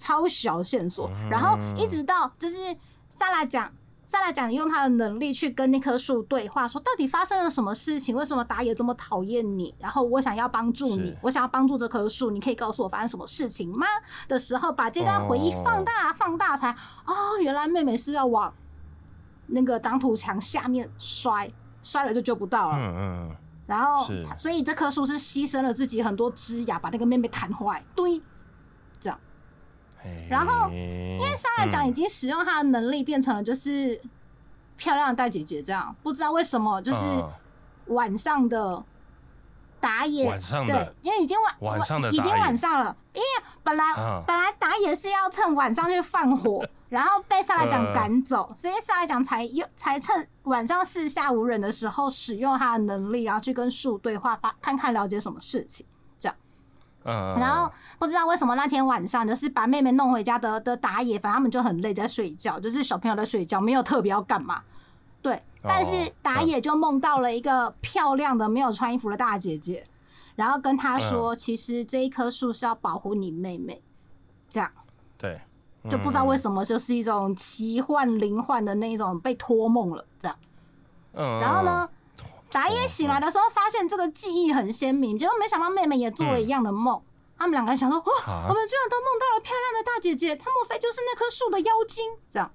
[0.01, 2.55] 超小线索，然后一直到就是
[3.09, 3.71] 萨拉讲。
[4.03, 8.13] 萨拉讲用他的能力去跟那棵树对话，说到底发生了什么事情？
[8.13, 9.73] 为什么打野这么讨厌你？
[9.79, 13.87] 然后我想要帮助你，我想要帮助这棵树，你可以告诉我发生什么事情吗？
[14.27, 16.71] 的时候，把这段回忆放大、放大才
[17.05, 18.53] 哦，原来妹妹是要往
[19.47, 21.49] 那个挡土墙下面摔，
[21.81, 22.77] 摔了就救不到了。
[22.77, 23.35] 嗯嗯
[23.65, 24.05] 然后，
[24.37, 28.21] 所以这棵树是牺牲了自己很多枝芽，把那个妹妹弹坏，对，
[30.29, 33.99] 然后因因为莎拉讲已经使用她的能力变成了就是
[34.77, 36.99] 漂亮的大姐姐这样，不知道为什么就是
[37.87, 38.83] 晚上的
[39.79, 43.27] 打野，晚上的对，因为已经晚晚上的已经晚上了，因为
[43.63, 55.85] 本来、啊本来打野是要趁晚上去放火， 然后被萨拉讲呃赶走，所以萨拉讲才又才趁晚上四下无人的时候使用他的能力，然后去跟树对话，发看看了解什么事情。
[57.03, 64.61] 嗯，然后不知道为什么那天晚上就是把妹妹弄回家的的打野，反正他们就很累在睡觉，就是小朋友在睡觉，没有特别要干嘛。
[65.21, 69.85] 对，但是打野就梦到了一个漂亮的没有穿衣服的大姐姐，
[70.35, 73.81] 然后跟她说，其实这一棵树是要保护你妹妹，
[74.49, 74.71] 这样。
[75.19, 75.39] 对，
[75.89, 80.37] 就不知道为，什么就是一种奇幻灵幻的那种被托梦了这样。
[81.13, 81.87] 嗯，然后呢，
[82.51, 87.01] 打野醒来的时候发现这个记忆很鲜明，结果没想到妹妹也做了一样的梦。
[87.37, 88.45] 他们两个人想说，哇，啊。
[88.49, 92.05] 我们居然都梦到了漂亮的大姐姐，她莫非就是那棵树的妖精？
[92.29, 92.51] 这样，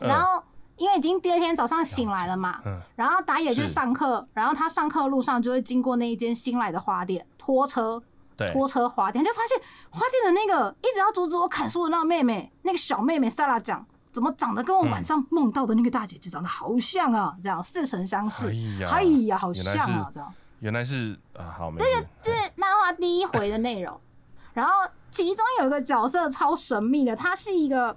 [0.00, 0.08] 嗯。
[0.08, 0.42] 然后
[0.76, 2.80] 因为已经第二天早上醒来了嘛，嗯。
[2.96, 8.02] 然后打野去上课，然后他上课路上就会经过那一间新来的花店，拖车
[8.36, 9.56] 对，拖车花店，就发现
[9.90, 17.34] 花店的那个一直要阻止我砍树的那个妹妹，那个小妹妹萨拉讲，怎么长得跟我晚上梦到的那个大姐姐长得好像啊？
[17.42, 20.34] 这样似曾相识，哎呀哎呀，好像啊，是这样。
[20.60, 23.98] 原来是啊，好，没事，这是漫画第一回的内容，
[24.54, 24.72] 然后
[25.10, 27.96] 其中有一个角色超神秘的，他是一个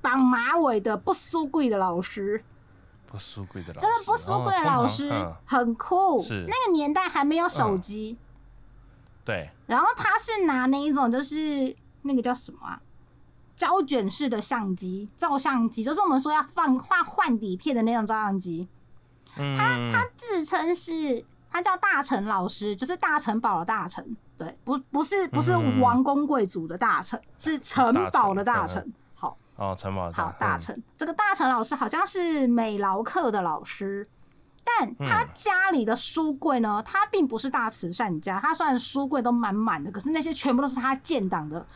[0.00, 2.42] 绑马尾的不输贵的老师。
[3.06, 5.12] 不输贵的老师，这个不输贵的老师
[5.44, 6.46] 很酷，是。
[6.48, 8.16] 那个年代还没有手机，
[9.24, 12.80] 对，然后他是拿那一种就是那个叫什么啊，
[13.60, 18.66] 胶卷式的相机，照相机，就是我们说要放画换底片的那种照相机。
[19.36, 28.92] 他，他自称是他叫大成老师，就是大城堡的大臣，对，不不是不是嗯王公贵族的大臣，是城堡的大大臣。
[29.14, 34.08] 好哦，城堡好，大嗯臣，这个大臣老师好像是美劳课的老师。
[34.64, 41.66] 但他家里的书柜呢，他并不是大慈善家，他虽然书柜都满满的，可是那些全部都是他建档的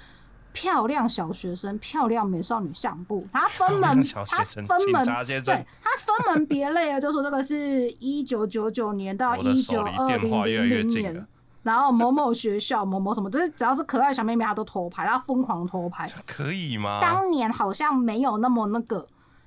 [0.54, 3.26] 漂亮小学生、漂亮美少女相簿。
[3.32, 11.26] 他分门漂亮，小学他分门，对他分门别类啊，就说这个是一九九九年到一九二零电话越来零零年越近了，
[11.64, 16.08] 然后某某学校某某什么，就是只要是可爱的小妹妹，她都偷拍，她疯狂偷拍。
[16.24, 17.00] 可以吗？
[17.02, 19.04] 当年好像没有那么那个，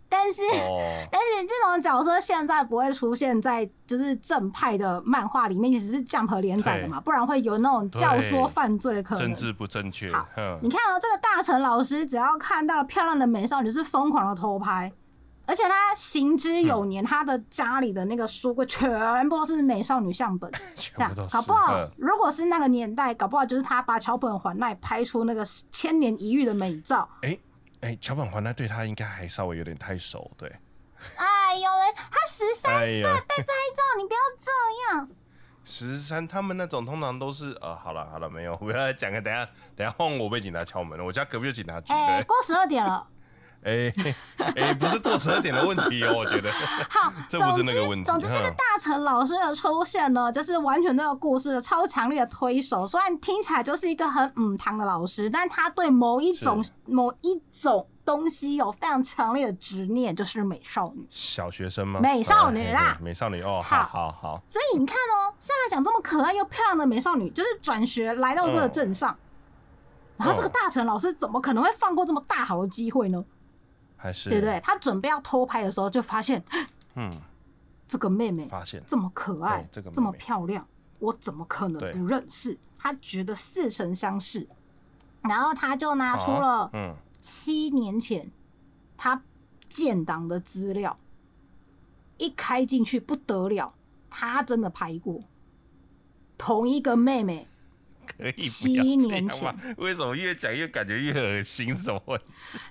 [0.09, 0.41] 但是。
[0.43, 0.81] 哦，
[1.11, 9.35] 但是这种角色现在不会出现在就是正派的漫画里面，也只是 Jump 连载的嘛，不然会有那种教唆犯罪的可能政。
[9.35, 14.91] 治不正确好，嗯你，看哦，这个大成老师只要看到漂亮的美少女，是疯狂的偷拍，
[15.45, 20.51] 而且他行之有年，他的家里的那个书柜全部都是美少女相本，
[20.95, 27.07] 这样搞不好嗯，如果是那个年代，搞不好就是他把桥本环奈拍出那个千年一遇的美照。
[27.21, 27.37] 哎
[27.81, 30.49] 哎，桥本环奈对他应该还稍微有点太熟，对，
[31.17, 35.09] 哎呦喂，他十三岁被拍照，你不要这样。
[35.63, 43.07] 十三他们那种通常都是呃，好了好了，没有，不要再讲了，等下等下换我被警察敲门了，我家隔壁有警察局，哎、对，过十二点了。
[43.63, 43.91] 哎
[44.55, 46.49] 哎，不是过十二点的问题哦，我觉得，
[46.89, 52.87] 好， 这不是总之那个问题总之，这个嗯大成老师的出现呢，就是完全这个故事的超强烈的推手。
[52.87, 61.05] 虽然听起来就是一个很嗯堂的老师，但他对某一种某一种东西有非常强烈的执念，就是美少女。
[61.09, 61.99] 小学生吗？
[61.99, 69.17] 美少女啦美少女哦，好好好好，所以你看哦，上来讲这么可爱又漂亮的美少女，就是转学来到这个镇上，
[70.15, 73.21] 然后这个哦大成老师怎么可能会放过这么大好的机会呢？
[73.97, 74.59] 还是对不对？
[74.61, 76.41] 他准备要偷拍的时候，就发现
[76.95, 77.11] 嗯，
[77.87, 80.65] 这个妹妹发现这么可爱，这个这么漂亮，
[80.99, 82.57] 我怎么可能不认识？
[82.77, 84.47] 他觉得似曾相识，
[85.23, 88.31] 然后他就拿出啊了嗯，七年前
[88.95, 89.21] 他
[89.67, 90.95] 建档的资料，
[92.17, 93.73] 一开进去不得了，
[94.09, 95.23] 他真的拍过
[96.37, 97.47] 同一个妹妹。
[98.07, 99.55] 可以七年前？
[99.77, 101.75] 为什么越讲越感觉越恶心？
[101.75, 102.01] 什么？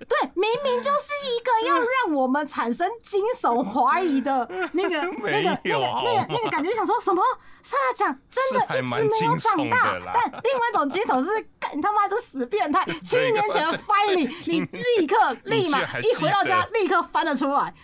[0.09, 7.22] 对，明明就是一个要让我们产生惊悚怀疑的那个、 那个、那个、那个、那个感觉，想说什么？
[7.62, 11.28] 萨拉讲真的一直没有长大但另外一种惊悚是，
[11.59, 12.84] 干你他妈这死变态！
[13.03, 17.74] 七年前的 filing，你立刻、立马一回到家立刻翻了出来。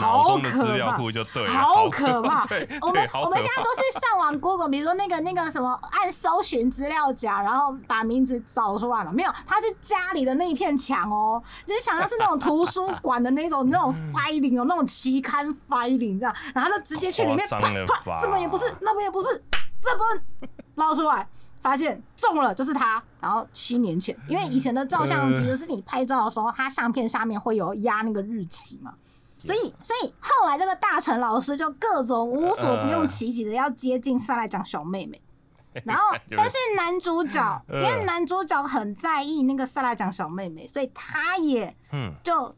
[0.00, 0.98] 脑好中的资料可怕！
[0.98, 2.66] 库就对了，好可怕 对！
[2.80, 3.62] 我们我们现在。
[3.62, 9.12] 都是上网 Google，比如说那个那个什么，按搜寻资料夹，然后把名字找出来了。
[9.12, 17.60] 没有，它是家里的那一片墙哦，就是想要是那种图书馆的那种那种 filing 哦，那种期刊 filing 这样，然后就直接去里面啪
[18.04, 19.42] 啪，这边也不是，那边也不是，
[19.80, 21.26] 这边捞出来。
[21.62, 23.02] 发现中了，就是他。
[23.22, 28.92] 然后七年前，因为以前的照相机就是你拍照的时候，它相片下面会有压那个日期嘛，
[29.38, 35.20] 所以，所以后来这个大成老师就各种无所不用其极的要接近上来讲小妹妹，
[35.84, 42.54] 然后 但是男主角 因嗯为男主角很在意那个萨拉讲小妹妹，所以他也嗯，就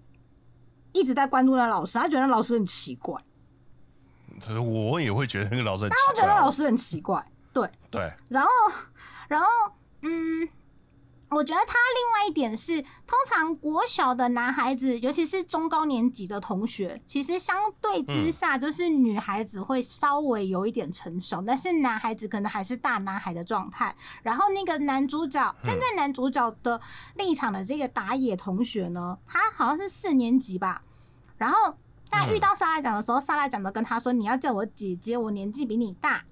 [0.92, 3.20] 一直在关注那老师，他觉得老师很奇怪，
[4.40, 8.50] 可是我也会觉得那个老师很奇他觉得老师很奇怪，对，对，然后，
[9.28, 9.46] 然后，
[10.02, 10.48] 嗯，
[11.28, 23.94] 我觉得他另外一点是，通常国小的男孩子，尤其是中高年级的同学，其实相对之下，就是女孩子会稍微有一点成熟，但是男孩子可能还是大男孩的状态。
[24.22, 26.80] 然后那个男主角站在男主角的
[27.16, 30.82] 立场的这个打野同学呢，他好像是四年级吧，
[31.36, 31.74] 然后。
[32.08, 36.22] 他遇到沙拉讲的时候，沙拉讲的跟他说：“你要叫我姐姐，我年纪比你大。”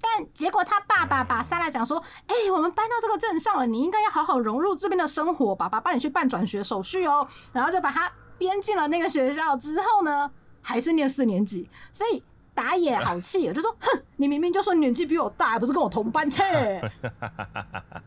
[0.00, 9.56] 但结果他爸爸把莎拉讲说：“哎、我们搬到这个镇上了，你应该要好好融入这边的生活，爸爸帮你去办转学手续哦。”然后就把他编进了那个学校。
[9.56, 10.30] 之后呢，
[10.62, 12.22] 还是念四年级，所以
[12.54, 16.42] 打野好气，就说：“哼，你明明就说年纪比我大，还不是跟我同班去。”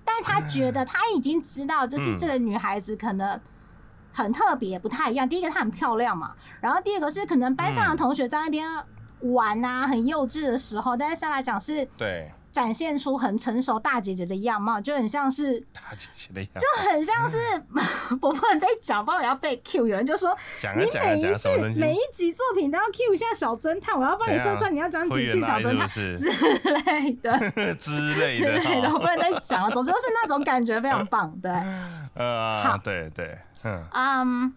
[0.06, 3.40] 但他觉得他已经知道，就是这个女孩子可能。
[4.12, 5.30] 很特别，不太一样。
[5.30, 8.68] 第一个她很漂亮嘛，然后第二个是可能班上的同学在那边
[9.22, 16.60] 玩啊，很幼稚的时候，但是上来讲是对，展现出很成熟大姐姐的样貌，就很像是，大姐姐的样子。
[16.60, 17.38] 就很像是
[18.22, 19.88] 我不能再讲，不然我要被 Q。
[19.88, 20.36] 有人就说
[20.78, 21.50] 你每一次
[21.80, 27.40] 每一集作品都要 Q 一下小侦探，我要帮你算算你要讲几次小侦探是 之类的。
[27.76, 29.72] 之 类之类的， 我不能再讲了。
[29.72, 31.52] 总之就是那种感觉非常棒，对。
[32.16, 34.54] 呃好，对对，嗯，嗯，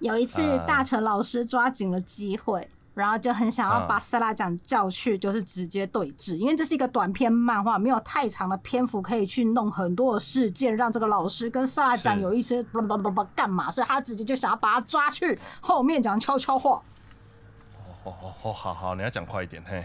[0.00, 16.80] 有一次呃大成老师抓紧了机会，然后就很想要嗯把塞拉奖叫去，就是直接对峙，因为这是一个短篇漫画，没有太长的篇幅可以去弄很多的事件，让这个老师跟塞拉奖有一些不不不不干嘛，所以他直接就想要把他抓去后面讲悄悄话。
[18.04, 19.82] 哦哦哦，好好，你要讲快一点，嘿，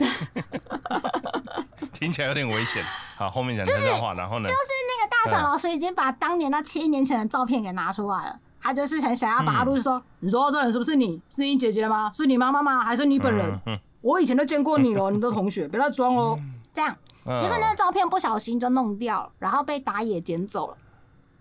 [1.94, 2.84] 听起来有点危险。
[3.16, 4.50] 好，后面讲悄悄话，然后呢？
[4.50, 8.40] 就是那个大成老师已经把当年那七年前的照片给拿出来了。
[8.62, 11.22] 他就是很想要把他录，说：“你说这人是不是你？
[11.30, 12.12] 是你姐姐吗？
[12.14, 12.84] 是你妈妈吗？
[12.84, 13.60] 还是你本人？
[14.02, 16.40] 我以前都见过你了，你的同学，别再装哦。”
[16.74, 16.96] 这样，
[17.26, 20.78] 嗯结果那个照片不小心就弄掉了，然后被打野捡走了。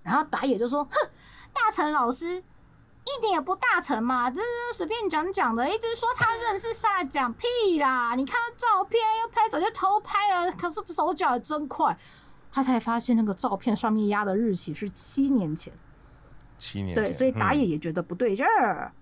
[0.03, 0.91] 然后打野就说：“哼，
[1.53, 4.47] 大成老师一点也不大成嘛，这是
[4.77, 5.69] 随便讲讲的。
[5.69, 8.14] 一直说他认识萨拉讲屁啦！
[8.14, 11.97] 你看他照片，又拍走就偷拍了，可是手脚也真快。
[12.51, 15.79] 他才发现那个照片上面压的日期是七年前，对，
[16.59, 18.93] 七年对所以打野嗯也觉得不对劲儿。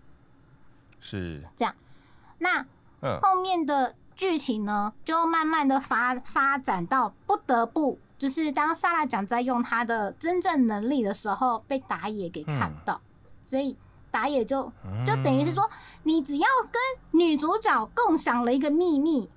[1.01, 1.43] 是。
[1.57, 1.75] 这样，
[2.39, 2.65] 那
[3.01, 3.19] 嗯。
[3.21, 12.77] 后面的剧情呢，就慢慢的发发展到不得不，就是当萨拉讲在用他的真正能力的时候，被打野给看嗯。
[12.85, 13.01] 到，
[13.45, 13.77] 所以
[14.11, 14.73] 打野就
[15.07, 15.69] 就等于是说，
[16.05, 19.31] 你只要跟女主角共享了一个秘密，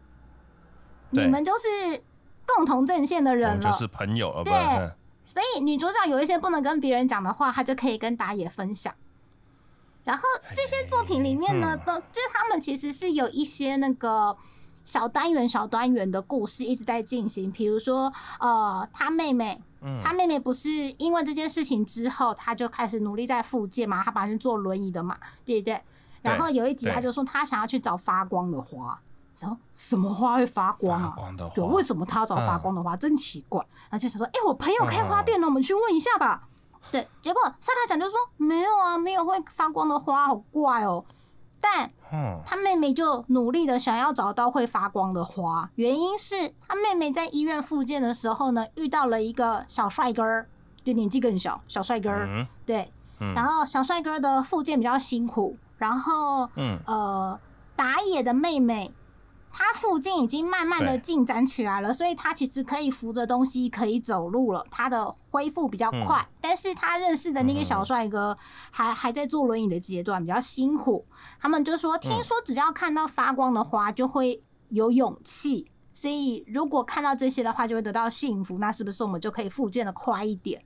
[1.09, 2.01] 你们就是
[2.47, 3.71] 共同阵线的人了。
[3.71, 4.53] 就是朋友了，不对。
[4.53, 4.91] 嗯
[5.29, 8.93] 所以女主角有一些不能跟别人讲的话，她就可以跟打野分享。
[10.03, 14.35] 然后这些作品里面呢，嗯都就是他们其实是有一些那个
[14.83, 17.51] 小单元、小单元的故事一直在进行。
[17.51, 25.15] 比如说，呃，他妹妹，嗯他妹妹不是因为这件事情之后，他就开始努力在复健嘛，他本来是坐轮椅的嘛，
[25.45, 25.79] 对不对？
[26.21, 28.99] 然后有一集对他就说他想要去找发光的花，
[29.41, 31.13] 然后什么花会发光啊？
[31.15, 32.95] 发光的对，花为什么他要找发嗯光的花？
[32.95, 33.59] 真奇怪。
[33.89, 36.47] 然后就想说，哎、我朋友开花店呢，我们去问一下吧。
[36.91, 41.03] 对，结果萨拉讲就说没有啊，没有会发光的花，好怪哦。
[41.61, 50.47] 但嗯他妹妹就努力的想要找到会发光的花，原因是他妹妹在医院复健的时候呢，遇到了一个小帅哥儿，
[50.85, 52.09] 就年纪更小，小帅哥
[52.65, 57.37] 对，嗯然后小帅哥的复健比较辛苦，然后嗯呃，
[57.75, 58.93] 打野的妹妹，
[59.51, 66.27] 她附近已经慢慢的进展起来了，所以他其实可以扶着东西，可以走路了，他的恢复比较快。
[66.39, 68.37] 但是他认识的那个小帅哥
[68.71, 71.05] 还还在坐轮椅的阶段，比较辛苦。
[71.39, 78.59] 他们就说，听说只要看到发光的花就会有勇气，所以如果看到这些的话，就会得到幸福。
[78.59, 80.63] 那是不是我们就可以复健的快一点？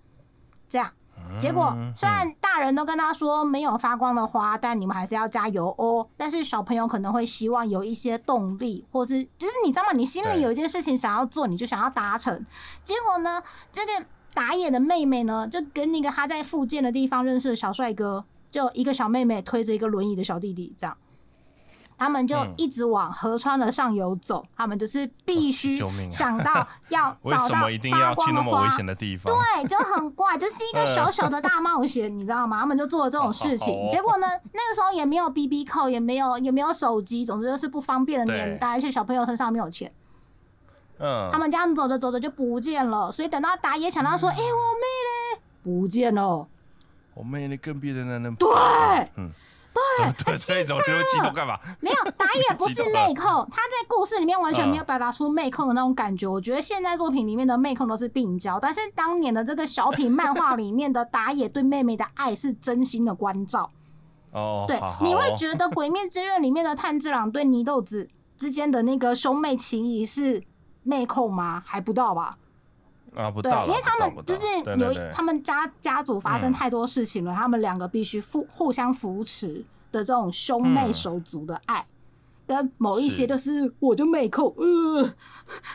[0.69, 0.91] 这样。
[1.39, 6.07] 结果虽然大人都跟他说没有发光的花，但你们还是要加油哦。
[6.15, 9.93] 但是小朋友可能会希望有一些动力，或是就是你知道吗？
[9.93, 12.45] 你心里有一件事情想要做，你就想要达成。
[12.83, 13.41] 结果呢，
[13.71, 20.95] 这个打野的妹妹呢，就跟那个她在附近的地方认识的小帅哥，就一个小妹妹推着一个轮椅的小弟弟，这样。
[22.03, 22.53] 他们就嗯。
[22.57, 25.77] 一直往河川的上游走，他们就是必须
[26.11, 29.33] 想到要为 找到什么一定要发去光的花那么危险的地方？
[29.33, 32.59] 对，就很怪， 这是一个小小的大冒险，你知道吗？
[32.59, 39.91] 他们就做了这种事情，哦结果呢，那个时候也没有 B B 扣，也没有也没有手机，总之就是不方便的年代，而且小朋友身上没有钱，
[40.99, 44.45] 嗯，他们这样走着走着就不见了，所以等到打野抢到说，哎、我妹
[45.35, 46.47] 嘞，不见了，
[47.13, 48.49] 我妹那跟别的男人对，
[49.17, 49.31] 嗯
[49.73, 51.59] 对对，这种就激动干嘛？
[51.81, 56.27] 没有打野不是 妹控，他在故事里面完全没有表达出妹控的那种感觉。
[56.27, 63.69] 我觉得现在作品里面的妹控都是病娇，但是当年的这个小品漫画里面的打野对妹妹的爱是真心的关照。
[64.31, 70.43] 哦，对你会哦觉得《鬼灭之刃》里面的炭治郎对祢豆子之间的那个兄妹情谊是
[70.83, 71.63] 妹控吗？
[71.65, 72.37] 还不到吧？
[73.15, 74.41] 啊，不对到，因为他们就是
[74.79, 81.85] 有他们家家族发生嗯太多事情了，他们两个必须互互相扶持的这种兄妹嗯手足的爱。
[82.45, 85.13] 跟某一些就是我就没空，呃，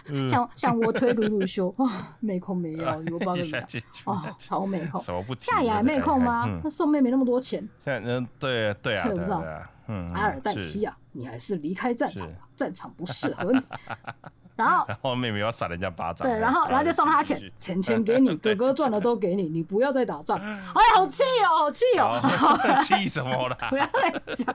[0.08, 5.00] 嗯 像像我推鲁鲁修啊，没空没有，我不知道 一怎么讲下进去哦，超妹控。
[5.00, 6.44] 什么不提夏雅妹控吗？
[6.46, 13.60] 嗯他送妹妹那么多钱，现在嗯，对对啊对啊，嗯，阿尔黛西亚，你还是离开战场吧，战场不适合你。
[14.58, 20.36] 然后 然后妹妹要扇人家巴掌，对，然后然后就送他钱 钱钱给你，哥哥赚的都给你，你不要再打仗。
[20.42, 22.20] 哎，好气哦，好气哦！
[22.20, 23.76] 好气什么不？
[23.76, 24.54] 要再讲。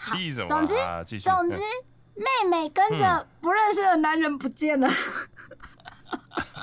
[0.00, 0.74] 气什么总之
[1.20, 1.58] 总之，
[2.14, 4.88] 妹妹跟着不认识的男人不见了。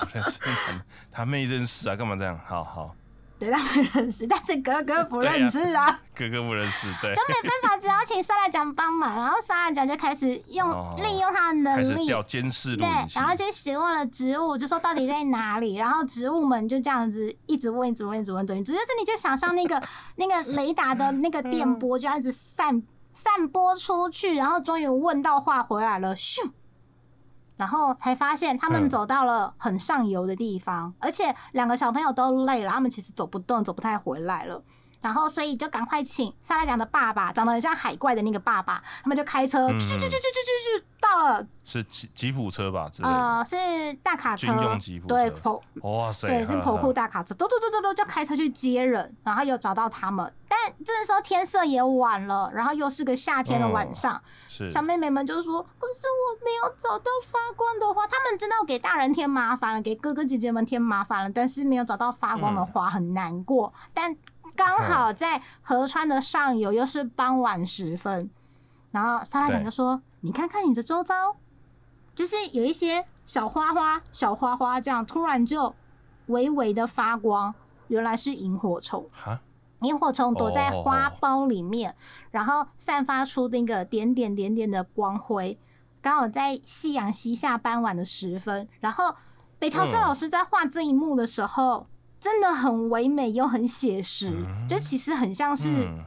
[0.00, 2.38] 不认识他他妹认识啊，干嘛这样？
[2.44, 2.94] 好好，
[3.38, 6.00] 对，他们认识，但是哥哥不认识啊。
[6.14, 9.14] 哥哥不认识，对，就没办法，只好请沙拉酱帮忙。
[9.14, 19.82] 然后沙拉酱就开始用、哦利用他的能力，开始调监视对然，后就询问了植物，就说到底在哪里，然后植物们就这样子一直问，一直问，一直问，等于直接是你就想象那个
[20.16, 22.82] 那个雷达的那个电波就这样子散
[23.12, 26.50] 散播出去，然后终于问到话回来了，咻。
[27.56, 34.62] 然后才发现他们嗯走到了很上游的地方，而且两个小朋友都累了，他们其实走不动，走不太回来了。
[35.06, 41.46] 然后所以就赶快请萨拉奖的爸爸，长得很像海怪的那个爸爸，他们就开车，嗯去去去去去去去到了。
[41.64, 42.90] 是吉吉普车吧。
[43.02, 43.56] 呃，是
[44.02, 45.36] 大卡车，军用吉普对，车。
[45.36, 54.72] 跑哇塞，对，是呵跑酷大卡车，嘟嘟嘟嘟嘟就开车去接人，然后又找到他们，但这时候天色也晚了，然后又是个夏天的晚上，是。
[54.72, 63.72] 小妹妹们就说：“可是我没有找到发光的花。”他们知道给大人添麻烦了，给哥哥姐姐们添麻烦了，但是没有找到发光的花，很难过。
[63.94, 64.16] 但
[64.56, 68.30] 刚好在河川的上游，又是傍晚时分，
[68.90, 71.36] 然后沙拉讲就说：“你看看你的周遭，
[72.14, 75.74] 就是有一些小花花、小花花，这样突然就
[76.26, 77.54] 微微的发光，
[77.88, 79.08] 原来是萤火虫。
[79.82, 81.94] 萤火虫躲在花哦苞里面，
[82.30, 85.58] 然后散发出那个点点点点的光辉。
[86.00, 89.14] 刚好在夕阳西下傍晚的时分，然后
[89.58, 91.86] 北条司嗯老师在画这一幕的时候，
[92.26, 96.04] 真的很唯美又很写实，就其实很像是嗯，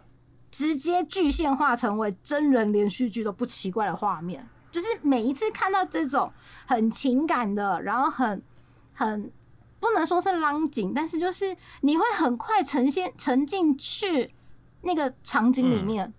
[0.51, 4.45] 直接具现化成为真人连续剧都不奇怪的画面。
[4.69, 6.29] 就是每一次看到这种
[6.67, 8.41] 很情感的，然后很
[8.93, 9.31] 很
[9.79, 14.35] 不能说是浪景，但是就是你会很快呈现沉进去
[14.81, 16.13] 那个场景里面，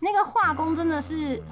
[0.00, 1.42] 那个画工真的是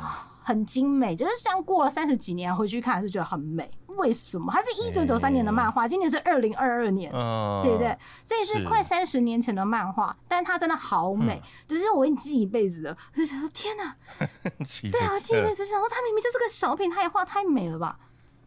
[0.45, 3.70] 很精美，就是像过了三十几年回去看，还是觉得很美。
[3.97, 4.53] 为什么？
[4.53, 7.97] 它是一九九三年的漫画，今年是二零二二年，嗯，对不对？？
[8.24, 12.90] 所以是是快三十年前的漫画，但它真的好美，就是我会记一辈子的。
[13.12, 17.99] 我就想说，天哪， 对对啊，记一辈子，就想说它明明就是个小品，它也画太美了吧？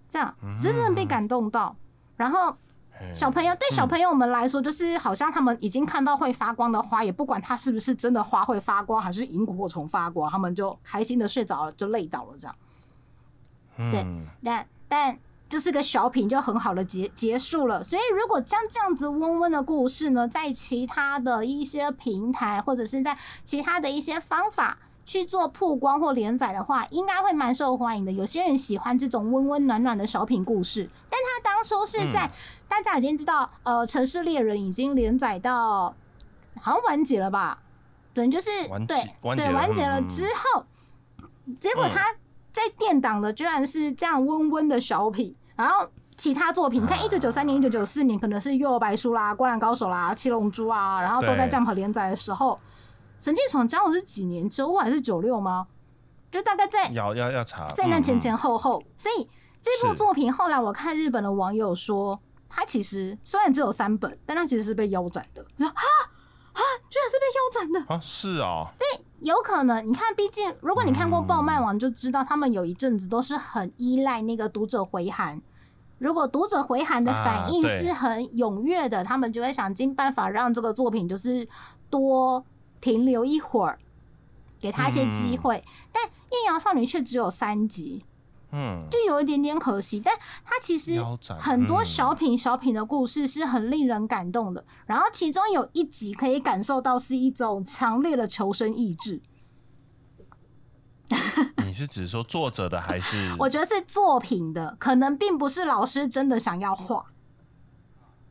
[0.07, 1.75] 这样，真正的被感动到。
[2.17, 2.55] 然后
[3.13, 12.55] 小朋友对小朋友们来说，就是好像他们已经看到会发光的花，也不管它是不是真的花会发光，还是萤火虫发光，他们就开心的睡着了，就累倒了这样。
[13.91, 17.83] 对嗯，但但这是个小品，就很好的结结束了。
[17.83, 24.77] 所以如果像这样子温温的故事呢，在其他的一些平台或者是在其他的一些方法
[25.07, 28.11] 去做曝光或连载的话，应该会蛮受欢迎的。
[28.11, 32.31] 有些人喜欢这种温温暖暖的小品故事，但他当初是在、嗯。
[32.67, 35.95] 大家已经知道，呃，《城市猎人》已经连载到
[36.59, 37.57] 好像完结了吧？
[38.13, 38.49] 等于就是
[38.85, 40.65] 对对完结了之后，
[41.57, 41.91] 结果嗯。
[41.95, 42.13] 他
[42.51, 45.87] 在电档的居然是这样温温的小品，然后
[46.17, 51.57] 其他作品，你看一九九三年、一九九四年可能是《幼儿白书》啦、《灌篮高手》啦、《七龙珠》啊，然后都在对。
[51.57, 52.55] Jump 连载的时候，
[53.19, 54.49] 《神剑闯江湖》是几年？
[54.49, 55.67] 九五还是九六吗？
[56.29, 59.27] 就大概在要要要查，在那前嗯前后后，所以
[59.61, 65.45] 这部作品后来我看日本的网友说，它其实虽然只有三本，但它其实是被腰斩的。
[65.55, 65.83] 你说啊
[66.53, 68.67] 啊，居然是被腰斩的，嗯啊，是啊哦，
[69.21, 75.41] 有可能，你看，毕竟如果你看过爆漫网，就知道他们有一阵子都是很依赖那个读者回函。
[75.97, 81.47] 如果读者回函的反应是很踊跃的，他们就会想尽办法让这个作品就是
[81.89, 82.45] 多
[82.81, 83.79] 停留一会儿，
[84.59, 85.63] 给他一些机会。
[85.91, 88.03] 但《艳阳少女》却只有三集，
[88.51, 89.99] 嗯，就有一点点可惜。
[89.99, 90.13] 但
[90.43, 91.01] 它其实
[91.39, 99.21] 很多嗯小品小品的故事是很令人感动的，然后其中有一集可以感受到是一种强烈的求生意志。
[101.65, 103.35] 你是指说作者的还是？
[103.39, 107.05] 我觉得是作品的，可能并不是老师真的想要画。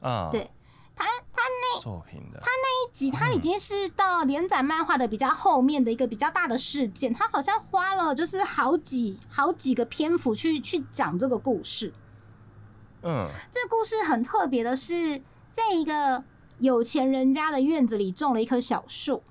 [0.01, 0.51] 啊，对
[0.97, 2.40] 他他那作品的。
[2.40, 11.92] 他那，一集，他已经是到连载漫画的比较后面的一个比较大的事件，他好像花了就是好几好几个篇幅去去讲这个故事。
[13.03, 16.24] 嗯，这个故事很特别的是，在一个
[16.59, 19.22] 有钱人家的院子里种了一棵小树，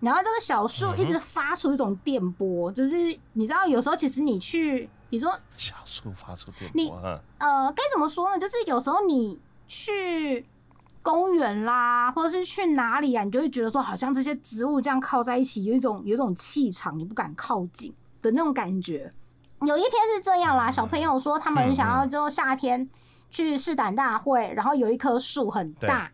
[0.00, 2.94] 然后这个小树一直发出一种电波，就是
[3.32, 8.38] 你知道，有时候其实你去，比如说小树发出电波，嗯，呃，该怎么说呢？
[8.38, 10.46] 就是有时候你去
[11.02, 19.12] 公园啦，或者是去哪里啊，你就会觉得说，好像这些植物这样靠在一起，有一种有一种气场，你不敢靠近的那种感觉。
[19.62, 22.88] 有一篇是这样啦，小朋友说他们想要就夏天
[23.30, 26.10] 去试胆大会，然后有一棵树很大。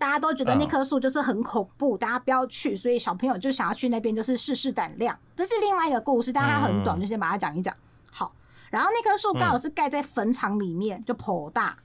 [0.00, 5.18] 大家都觉得那棵树就是很恐怖，大家不要去，所以小朋友就想要去那边，就是试试胆量。
[5.34, 7.74] 这是另外一个故事，但它很短，嗯就先把它讲一讲。
[8.12, 8.32] 好，
[8.70, 11.76] 然后那棵树刚好是盖在坟场里面，就颇大，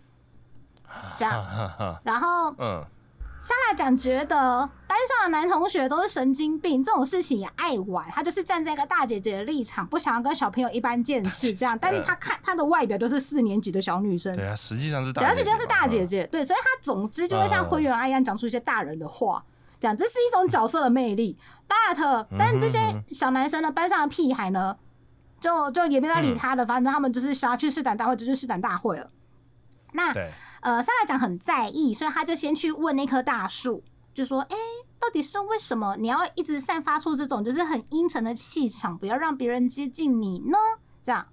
[1.18, 1.44] 这样。
[2.04, 2.84] 然后嗯，
[3.40, 8.10] 莎拉讲觉得班上的男同学都是神经病，这种事情也爱玩。
[8.12, 11.78] 他就是站在一个大姐姐的立场，不想要跟小朋友一般见识这样。
[11.82, 19.44] 但是他看她的外表就是四年级的小女生，对啊，实际上是大，姐姐嘛，而且就是大姐嗯，姐，对，所以她总之就会像灰原哀一样讲出一些大人的话，
[19.80, 21.38] 这样这是一种角色的魅力。
[21.68, 22.80] But，但这些
[23.12, 24.78] 小男生呢，班上的屁孩呢，
[25.42, 29.10] 就就也没在理他的，反正他们就是想要去试胆大会，就去试胆大会了。
[29.94, 30.32] 那对，
[30.64, 33.84] 呃，莎拉讲很在意，所以他就先去问那棵大树，
[34.14, 34.56] 就说：“哎、
[35.00, 40.58] 到底是为什么你要一直散发出这种就是很阴沉的气场，不要让别人接近你呢？”
[41.04, 41.28] 这样，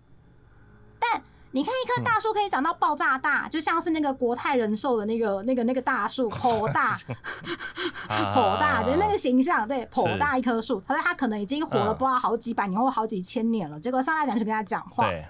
[0.99, 1.23] 但
[1.53, 6.97] 你看一棵大树可以长到爆炸大，就像是那个国泰人寿的那个那个那个大树， 颇大。
[8.09, 8.35] 啊。
[8.35, 11.97] 颇大，就是那个形象，对，颇大一棵树，他说他可能已经活了嗯。
[11.97, 15.25] 不知道好几百年或好几千年了，结果上来讲去跟他讲话，对，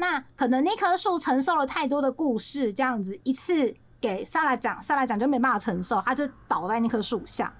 [0.00, 7.52] 那可能那棵树承受了太多的故事，这样子一次给萨拉讲，萨拉讲就没办法承受，他就倒在那棵树下。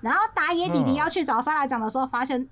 [0.00, 2.48] 然后打野弟弟嗯要去找萨拉讲的时候，发现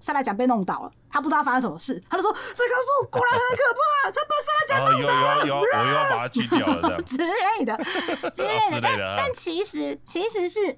[0.00, 10.76] 萨拉讲被弄倒了，他不知道发生什么事，他就说这棵树果然很可怕，他把萨拉奖然后又又要我又要把它锯掉了，这样之类的之类的，哦之类但的啊但其实其实是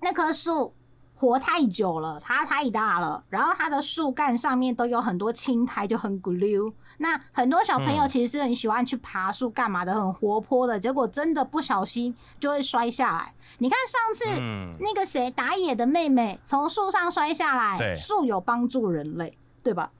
[0.00, 0.76] 那棵树
[1.14, 6.72] 活太久了，它太大了，然后它的树干上面都有很多青苔，就很 glue。
[6.98, 13.34] 那很多小朋友嗯其实是很喜欢去爬树干嘛的，很活泼的，结果真的不小心就会摔下来。
[13.58, 19.90] 你看上次嗯，那个谁打野的妹妹从树上摔下来，树有帮助人类，对吧？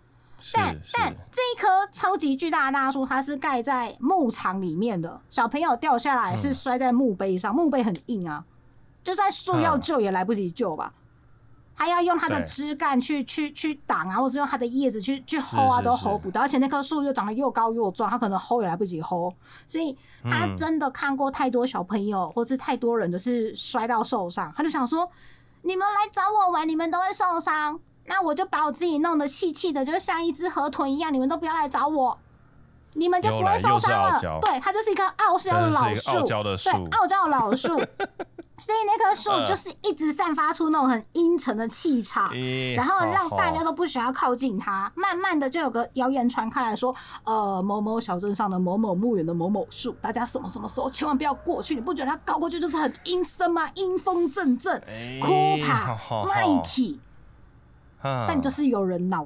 [0.53, 8.45] 但但这一棵超级巨大的大树，它是盖在牧场里面的，小朋友掉下来是摔在墓碑上，墓碑很硬啊，
[9.03, 10.93] 就算树要嗯救也来不及救吧。
[11.79, 16.41] 他要用它的枝干去去去挡啊，或是用它的叶子去去 hold 啊，都是 hold 不到。
[16.41, 19.33] 而且那棵树又长得又高又壮，他可能 hold 也来不及 hold。
[19.69, 25.09] 所以他嗯真的看过太多小朋友，或是太多人就是摔到受伤，他就想说：
[25.63, 32.19] 你们来找我玩，你们都会受伤，那我就把我自己弄得气气的，就像一只河豚一样，你们都不要来找我。
[32.95, 34.19] 你们就不会受伤了。
[34.41, 37.81] 对，它就是一棵傲娇的老树，是一个傲娇的树对，傲娇的老树。
[38.61, 44.91] 所以那棵树呃就是一直散发出那种很阴沉的气场，咦然后让大家都不想要靠近它。
[44.95, 46.95] 慢慢的就有个谣言传开来说，
[47.25, 51.75] 呃，某某小镇上的某某墓园的某某树，大家什么什么时候千万不要过去。
[51.75, 53.71] 你不觉得它高过去就是很阴森吗？
[53.75, 55.29] 阴风阵阵，哎哭
[55.65, 56.99] 好爬好好 Nike，
[58.03, 59.25] 嗯但就是有人脑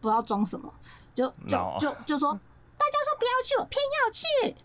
[0.00, 0.72] 不知道装什么，
[1.14, 4.56] 就就就就说大家说不要去，我偏要去。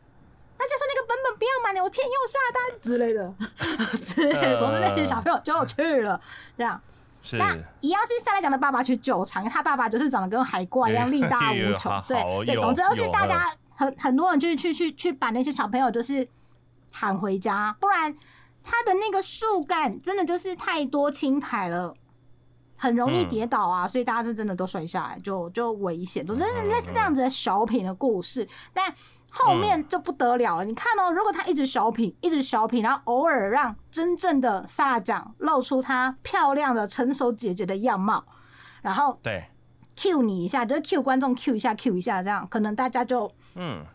[0.60, 3.34] 大家说那个本本不要买了，我偏要下单之类的
[4.04, 4.60] 之类的。
[4.60, 6.20] 总之那些小朋友就去了，
[6.58, 6.80] 这样。
[7.24, 11.92] 是那一样是上来讲的爸爸去救场，因为他爸爸就是长得跟海怪一样力大无穷。
[12.08, 16.28] 对对，总之就是大家很很多人就是去去去把那些小朋友就是
[16.92, 18.14] 喊回家，不然
[18.64, 21.94] 他的那个树干真的就是太多青苔了。
[22.82, 26.26] 很容易嗯跌倒啊，所以大家是真的都摔下来，就就危险。
[26.26, 28.96] 总之类似这样子的小品的故事，但
[29.32, 30.66] 后面就不得了了。
[30.66, 38.26] 你看哦，如果他一直小品，一直小品，然后偶尔让真正的萨拉奖露出她漂亮的成熟姐姐的样貌，
[38.82, 39.46] 然后对
[39.96, 43.86] ，Q 你一下，就是 Q 观众 Q 一下 Q 一下，这样可能大家就嗯，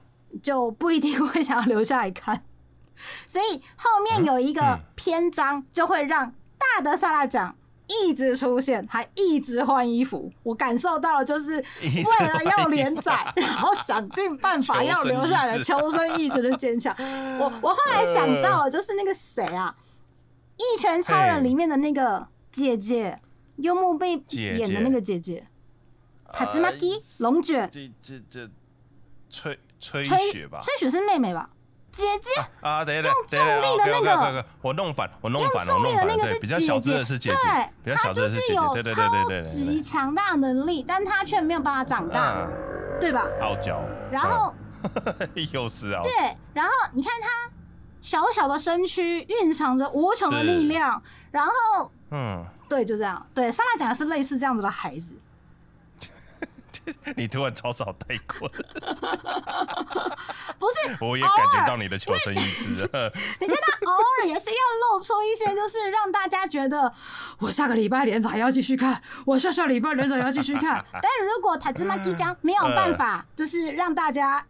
[0.43, 2.43] 就不一定会想要留下来看。
[3.27, 7.57] 所以后面有一个嗯篇章，就会让大的萨拉奖
[8.03, 10.33] 一直出现，还一直换衣服。
[10.43, 16.95] 我感受到了，就是为了要连载， 然后想尽办法要留下来的求生意志的坚强。
[17.39, 19.75] 我我后来想到了，就是那个谁啊，
[20.77, 23.21] 《一拳超人》里面的那个姐姐，
[23.57, 25.47] 幽默被演的那个姐姐，
[26.33, 28.51] 塔兹玛基龙卷这这这
[29.29, 30.61] 吹吹吹雪吧？
[30.63, 31.51] 吹雪是妹妹吧？
[31.95, 32.31] 姐姐。
[32.61, 37.37] 啊，等一等一下重力的那个我弄反，我弄用反了，我重力弄反了，对，的那个是比较小只的是姐姐，
[37.83, 42.49] 比对，较他就小只的是姐姐，有对对对超对对对级强大能力，但她却没有办法长大，啊，
[43.01, 43.27] 对吧？
[43.41, 43.81] 傲娇，
[44.11, 44.53] 然后
[45.53, 46.13] 又是啊，对，
[46.53, 47.29] 然后你看她
[48.01, 55.15] 小小的身躯蕴藏着无穷的力量，然后嗯，对，就这样，对，莎拉讲的是类似这样子的孩子，
[57.17, 58.49] 你突然超少带过，
[60.59, 64.57] 不是 我也感觉到你的求生意志了，你看他偶尔也是要
[64.93, 66.93] 露出一些，就是让大家觉得
[67.39, 70.85] 我下个礼拜连载还要继续看，我下下礼拜连载要继续看。
[70.93, 74.45] 但如果塔兹玛基江没有办法，就是让大家。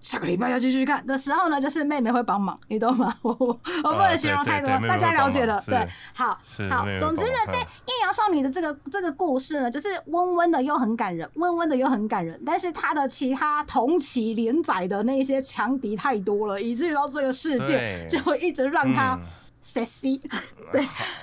[0.00, 3.12] 下个礼拜要继续看的时候呢，就是妹妹会帮忙，你懂吗？
[3.22, 5.54] 我我我不能形容太多，大家了解了。
[5.66, 12.40] 妹妹会帮忙对，好是好总之呢在《嗯艳阳少女》的这个这个故事呢，就是温温的又很感人，温温的又很感人。
[12.46, 19.20] 但是她的其他同期连载的那些强敌太多了，以至于到这个世界就会一直让它嗯
[19.74, 20.20] sexy。
[20.72, 20.80] 对，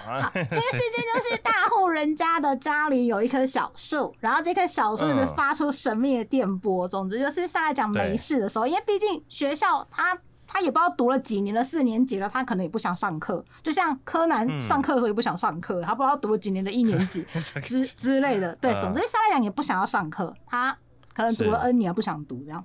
[0.07, 6.87] 啊这个世界就是大户人家的家里有一棵小树，然后这棵小树一直嗯发出神秘的电波。
[6.87, 10.17] 总之就是上来讲没事的时候，因为毕竟学校他。
[10.47, 13.43] 他也不知道读了几年了，四年级了，他可能也不想上课。
[13.61, 17.25] 就像柯南嗯上课的时候也不想上课，他不知道读了几年的一年级
[17.61, 18.55] 之之类的。
[18.61, 20.77] 对，嗯总之上来讲也不想要上课，他
[21.13, 22.63] 可能读了 N 年不想读这样。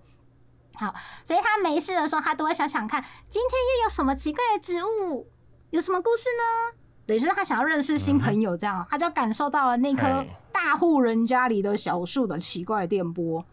[0.74, 5.26] 好，所以他没事的时候，他都会想想看，今天又有什么奇怪的植物，
[5.71, 6.79] 有什么故事呢？
[7.07, 13.45] 等于是他想要认识新朋友，这样、他就感受到了那棵大户人家里的小树的奇怪电波。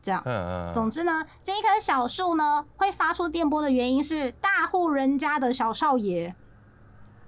[0.00, 6.34] 这样，嗯嗯，总之呢，这一棵小树呢会发出电波的原因是大户人家的小少爷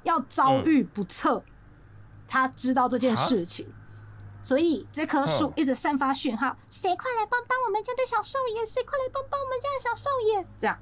[0.05, 1.43] 要遭遇不测，
[2.29, 3.67] 他知道这件事情，
[4.41, 8.65] 所以这棵树嗯一直散发讯号：谁快来帮帮我们家的小少爷？
[8.65, 10.47] 谁快来帮帮我们家的小少爷？
[10.57, 10.79] 这样，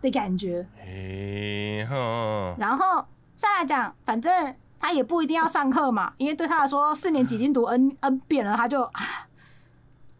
[0.00, 0.66] 的感觉。
[2.58, 9.26] 然后再来讲，反正他也不一定要上课嘛，因为对他来说，四年级已经读 n n 遍了，他就，唉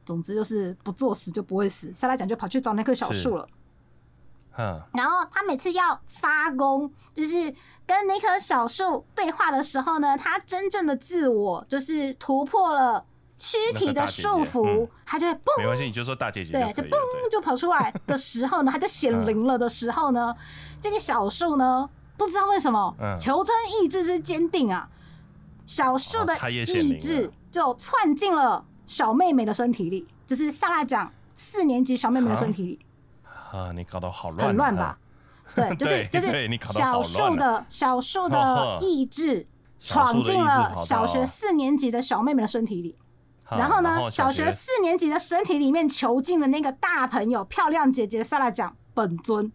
[0.05, 1.89] 总之就是不作死就不会死。
[1.93, 3.49] 再来讲，就跑去找那棵小树了。
[4.53, 7.55] 哼，然后他每次要发功，就是
[7.87, 13.05] 跟那棵小树对话的时候呢，他真正的自我就是突破了
[13.41, 16.82] 躯体的束缚，他就会嘣没关系，你就说大姐姐对，就。
[16.82, 16.97] 嘣
[17.30, 20.34] 就跑出来的时候呢， 它就显灵了的时候呢，
[20.80, 21.88] 这个小树呢，
[22.18, 23.16] 不知道为什么、嗯。
[23.18, 24.86] 求真意志之坚定啊，
[25.64, 32.78] 小树的意志就窜进了小妹妹的身体里，就是萨拉讲四年级小妹妹的身体里，
[33.24, 34.99] 啊，你搞得好乱啊，很乱吧？
[35.55, 39.47] 对，就是就是小树的小树的意志
[39.80, 42.97] 闯进了小学四年级的小妹妹的身体里。
[43.51, 49.51] 哈然后呢，小学学四年级的身体里面囚禁的那个大朋友漂亮姐姐萨拉讲本尊。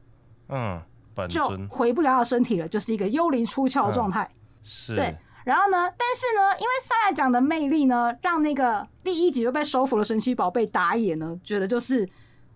[0.50, 0.82] 嗯，
[1.16, 4.30] 本就尊回不了他身体了，就是一个幽灵出窍的状态。
[4.64, 4.96] 是。
[4.96, 5.16] 对，
[5.46, 12.08] 然后呢，但是呢，因为萨拉讲的魅力呢，让那个第一集就被收服了神奇宝贝打野呢，觉得就是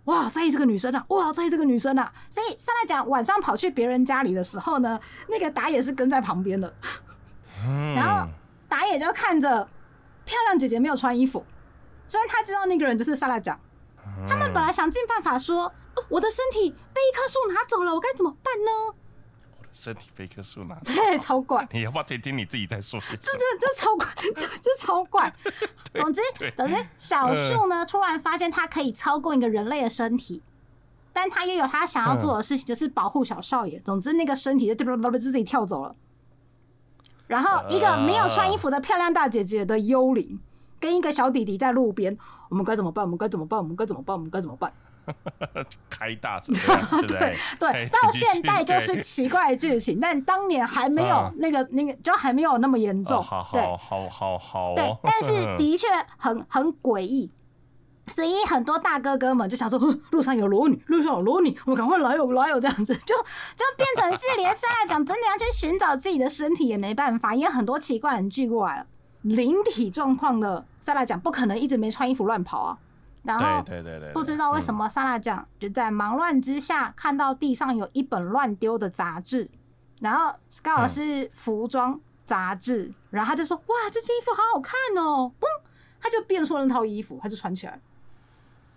[0.06, 6.74] 哇，在意这个女生啊，哇，在意这个女生啊，所以萨拉讲晚上跑去别人家里的时候呢，那个打野是跟在旁边的，
[7.66, 8.28] 嗯，然后
[8.68, 9.68] 打野就看着
[10.30, 11.44] 漂亮姐姐没有穿衣服，
[12.08, 13.60] 虽然他知道那个人就是萨拉讲。
[14.28, 15.64] 他们本来想尽办法说，
[15.96, 18.96] 呃我的身体被一棵树拿走了，我该怎么办呢？
[19.74, 23.18] 身体被一棵树拿走，对，超怪，你要不要听听你自己在说这么？
[23.22, 25.34] 这这超怪， 这这超怪。
[25.94, 26.22] 总之，
[26.56, 30.44] 总之，小树呢突然发现它可以操控一个人类的身体，
[31.12, 33.80] 但它也有它想要做的事情，就是保护小少爷。
[33.80, 34.86] 总之，那个身体就
[35.18, 35.96] 自己跳走了。
[37.30, 40.40] 然后，一个没有穿衣服的漂亮大姐姐的幽灵，
[40.80, 42.18] 跟一个小弟弟在路边，
[42.50, 43.06] 我们该怎么办？
[43.06, 43.60] 我们该怎么办？
[43.60, 44.16] 我们该怎么办？
[44.18, 44.74] 我们该怎么办？
[45.90, 47.36] 开大车，对不对？
[47.60, 53.18] 对哎，到现代就是奇怪的剧情，但当年还没有嗯那个那个，就还没有那么严重。
[53.18, 57.30] 哦，好对好好好好对哦，，但是的确很很诡异，
[58.10, 63.16] 所以很多大哥哥们就想说，哼 路上有裸女，路上有裸女，我们赶快来有来哦这样子，就
[63.56, 68.86] 就变成是连萨拉讲真的要去寻找自己的身体也没办法，因为很多奇怪人聚过来了，
[69.22, 72.78] 灵体状况的萨拉讲不可能一直没穿衣服乱跑啊，
[73.24, 79.50] 然后对对对对，不知道为什么，么萨拉讲就在忙乱之下看到地上有一本乱丢的杂志，
[80.00, 80.34] 然后
[80.64, 85.46] 刚好是服装杂志，然后他就说：“哇，这件衣服好好看哦！”嘣，
[86.00, 87.80] 他就变出了那套衣服，他就穿起来了。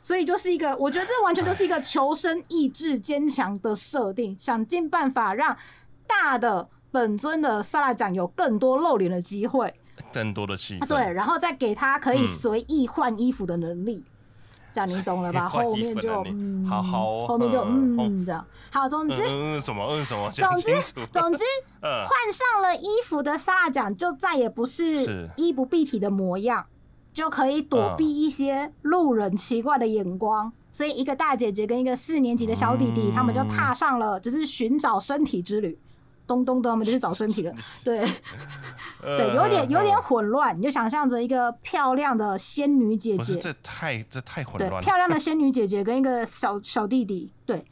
[0.03, 5.57] 所以就是一个，我觉得这完全就是一个求生意志坚强的设定，想尽办法让
[6.07, 9.73] 大的本尊的萨拉酱有更多露脸的机会。
[10.13, 14.03] 更多的气氛，啊对，然后再给他可以嗯随意换衣服的能力，
[14.73, 15.49] 这样你懂了吧？
[15.49, 17.27] 后面就嗯，好好哦。
[17.29, 18.45] 后面就嗯嗯这样。
[18.71, 19.87] 好，总之嗯嗯什么？
[19.89, 20.83] 嗯什么，讲总之
[21.13, 21.45] 总之，
[21.83, 25.31] 嗯，换上了衣服的萨拉奖就再也不是是。
[25.37, 26.67] 衣不蔽体的模样，
[27.13, 30.53] 就可以躲避一些路人奇怪的眼光。
[30.75, 35.79] 所以，一个大姐姐跟一个四年级的小弟弟，嗯他们就踏上了就是寻找身体之旅。
[36.27, 37.53] 咚咚咚，他们就去找身体了。
[37.85, 37.99] 对，
[39.03, 40.57] 对，有点有点混乱。
[40.59, 44.81] 你就想象着一个漂亮的仙女姐姐，这太这太混，乱了。
[44.81, 47.63] 漂亮的仙女姐姐跟一个小小弟弟，对，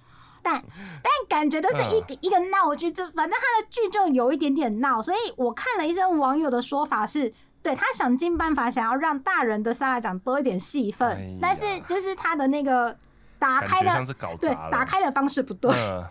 [0.43, 0.63] 但
[1.03, 7.33] 但感觉都是一一个闹剧，就反正他的剧就有一点点闹，所以我看了一些网友的说法是。
[7.63, 12.97] 对他想尽办法想要让大人的沙拉奖多一点戏份，哎呀但是就是他的那个
[13.39, 16.05] 打开的感觉像是搞对砸了，打开的方式不对，嗯，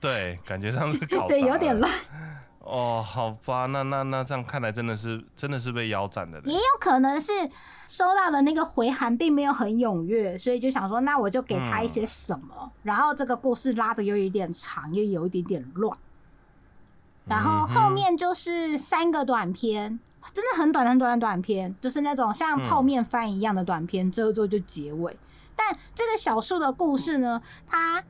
[0.00, 1.92] 对，感觉像是搞 砸对有点了乱，
[2.60, 7.32] 哦，好吧，那那那这样看来真的是真的是被腰斩的嘞也有可能是
[7.88, 15.96] 收到的那个回函并没有很踊跃，所以就想说，那我就给他一些什么，然后这个故事拉的又有一点长，又有一点点乱，
[17.26, 20.00] 然后后面就是三个短片，
[20.32, 25.16] 真的很短很短的短片，就是那种像泡面番一样的短片，之后之后就结尾。
[25.56, 28.02] 但这个小树的故事呢，它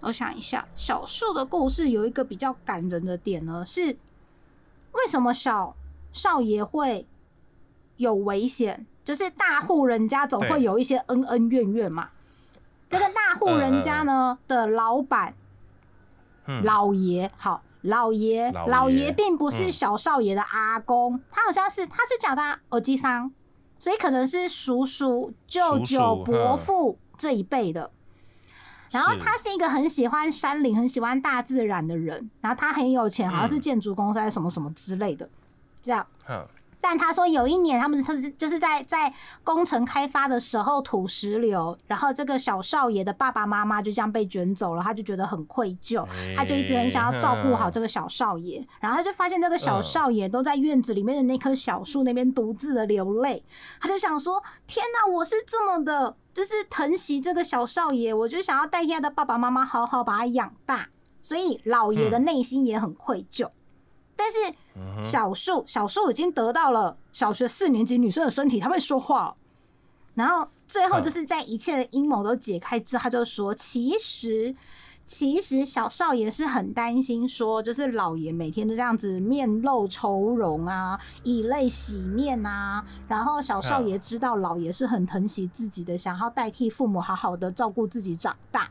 [0.00, 3.96] 我想一下，小树的故事有一个比较感人的点呢，是
[4.92, 5.74] 为什么小
[6.12, 7.06] 少爷会
[7.96, 8.86] 有危险？
[9.04, 12.10] 就是大户人家总会有一些恩恩怨怨嘛。
[12.90, 15.34] 这个大户人家呢的老板
[16.46, 19.72] 嗯老爷，好，老爷，老老爷爷并不是嗯。
[19.72, 23.32] 小少爷的阿公，他好像是他是叫他耳机桑，
[23.78, 26.58] 所以可能是叔叔、舅舅、伯嗯。
[26.58, 27.90] 父这一辈的。
[28.90, 35.28] 然后他是一个很喜欢山林、很喜欢大自然的人，然后他很有钱，好像是嗯建筑公司还是什么什么之类的，
[35.82, 36.06] 这样。
[36.78, 39.12] 哼但他说有一年他们是就是在在
[39.44, 46.06] 工程开发的时候土石流，然后这个小少爷的爸爸妈妈就这样被卷走了，他就觉得很愧疚，
[46.36, 53.44] 他就一直很想要照顾好这个小少爷，然后他就发现这个小少爷都在院子里面的那棵小树那边独自的流泪，
[53.80, 60.88] 他就想说：天哪，我是这么的，就是疼惜这个小少爷，我就想要代替他的爸爸妈妈好好把他养大，
[61.22, 63.48] 所以老爷的内心也很愧疚。
[64.18, 69.36] 但是小树小树已经得到了小学四年级女生的身体，她会说话。
[70.16, 74.52] 然后最后就是在一切的阴谋都解开之后，他就说：“其实，
[75.04, 82.84] 其实小少爷是很担心，说就是老爷每天都这样子面露愁容啊，以泪洗面啊。
[83.06, 88.68] 然后小少爷知道老爷是很疼惜自己的，想要代替父母好好的照顾自己长大，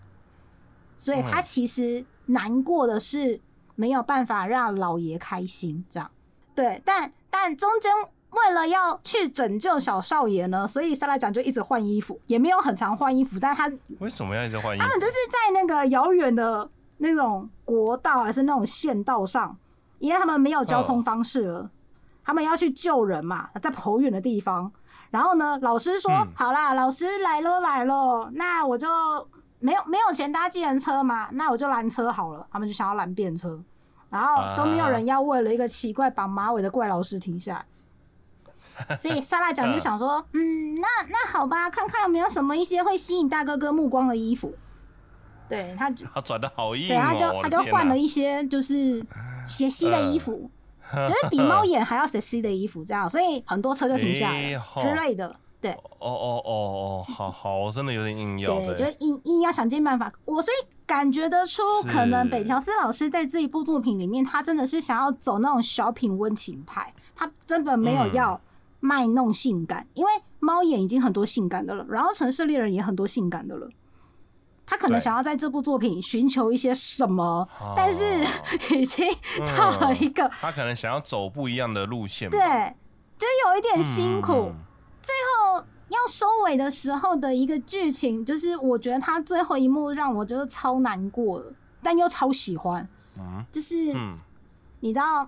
[0.97, 3.39] 所以他其实难过的是。”
[3.77, 6.11] 没有办法让老爷开心，这样
[6.55, 7.91] 对，但但中间
[8.31, 14.83] 为了要去拯救小少爷呢，所以莎拉讲就一直换衣服，也没有很常换衣服，但他为什么要一直换衣服？
[14.83, 16.67] 他们就是在那个遥远的
[16.97, 19.55] 那种国道还是那种县道上，
[19.99, 21.69] 因为他们没有交通方式了，
[22.25, 24.71] 他们要去救人嘛，在跑远的地方。
[25.11, 28.87] 然后呢，老师说好啦，老师来了来了，那我就。
[29.59, 31.29] 没有没有钱搭计程车嘛？
[31.31, 32.45] 那我就拦车好了。
[32.51, 33.59] 他们就想要拦便车，
[34.09, 37.65] 然后都没有人要为了一个奇怪绑马尾的怪老师停下。
[38.99, 44.53] 所以萨拉讲就想说，嗯，那那好吧，看看有没有什么一些会吸引大哥哥目光的衣服。
[45.49, 49.03] 对他，他 转的好硬，对，他就他就换了一些就是
[49.47, 50.51] 斜西的衣服，
[50.93, 55.35] 就是比猫眼还要斜西的衣服，这样，所以很多车就停下来 之类的。
[55.67, 60.11] 对，哦哦哦哦，好好，真的有点硬要，对，就硬硬要想尽办法。
[60.25, 68.39] 我所以感觉得出，可能北条司老师在这一部作品里面，他真的是想要走那种小品温情派，他根本没有要
[68.79, 73.67] 卖弄性感，因为猫眼已经很多性感的了，然后城市猎人也很多性感的了，
[74.65, 78.03] 他可能想要在这部作品寻求一些什么，但是
[78.75, 79.05] 已经
[79.57, 82.39] 到了一个，他可能想要走不一样的路线，对，
[83.17, 84.51] 就有一点辛苦。
[85.07, 85.15] 最
[85.55, 92.85] 后要收尾的时候的一个剧情，就是我觉得他最后一幕让我觉得超难过了，但又超喜欢。
[93.17, 93.75] 嗯，就是
[94.81, 95.27] 你知道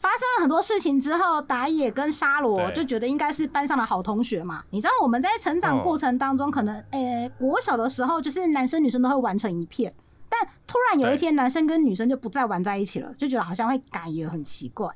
[0.00, 4.64] 发生了很多事情之后，打野跟沙罗就觉得应该是班上的好同学嘛。
[4.70, 9.94] 你知道我们在成长过程当中，可能诶我小的时候，就是男生女生都会玩成一片，
[10.28, 14.88] 但突然有一天男生跟女生就不再玩在一起了，就觉得好像会改也很奇怪。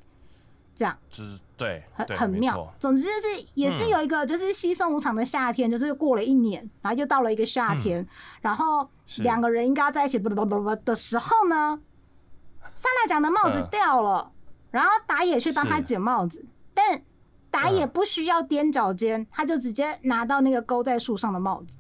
[0.75, 2.73] 这样就是对，很很妙。
[2.79, 8.07] 总之就是也是有一个，就是稀松无常的夏天，就是过了一年，然后又到了一个夏天，
[8.41, 8.89] 然后
[9.19, 11.81] 两个人应该要在一起不不不不的时候呢，
[12.75, 14.33] 萨拉讲的帽子掉了，
[14.71, 16.45] 然后打野去帮他捡帽子，
[16.75, 17.01] 但
[17.51, 21.77] 打野不需要踮脚尖，他就直接拿到那个勾在树上的帽子，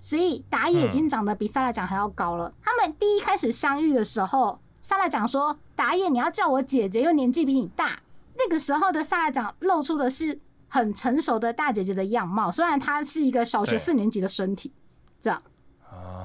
[0.00, 2.52] 所以打野已经长得比萨拉讲还要高了。
[2.62, 7.98] 他们第一开始相遇的时候，萨拉讲说：“打野，你要叫我姐姐，因为年纪比你大。”
[8.38, 14.72] 那个时候的萨拉长露出的是很成熟的大姐姐的样貌，虽然她是一个小学四年级的身体，
[15.20, 15.42] 这样，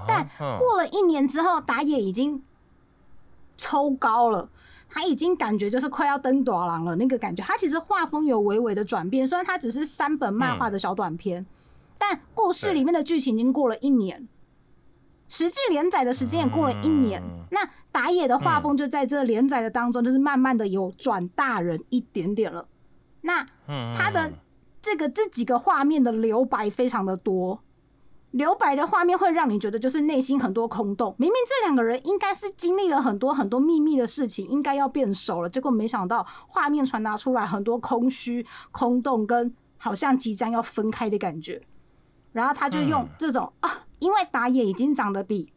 [0.07, 0.27] 但
[0.59, 2.43] 过了一年之后，打野已经
[3.57, 4.49] 抽高了，
[4.89, 6.95] 他已经感觉就是快要登短廊了。
[6.95, 11.45] 那个感觉，他其实画风有微微的转变，虽然他只是三本漫画的小短片，
[11.97, 14.27] 但故事里面的剧情已经过了一年。
[15.31, 22.67] 实际连载的时间也过了一年，那打野的画风就在这连载的当中，就是慢慢的有转大人一点点了。
[23.21, 23.47] 那
[23.95, 24.29] 他的
[24.81, 27.61] 这个这几个画面的留白非常的多，
[28.31, 31.15] 留白的画面会让你觉得就是内心很多空洞。
[31.17, 41.61] 明明这两个人应该是经历了很多很多秘密的事情，应该要变熟了，结果没想到画面传达出来很多空虚、空洞跟好像即将要分开的感觉。
[42.33, 43.85] 然后他就用这种啊。
[44.01, 45.53] 因为打野已经长得比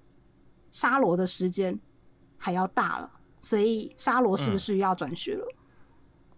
[0.71, 1.81] 沙罗的时间
[2.39, 3.11] 还要大了，
[3.43, 5.47] 所以沙罗是不是要转学了？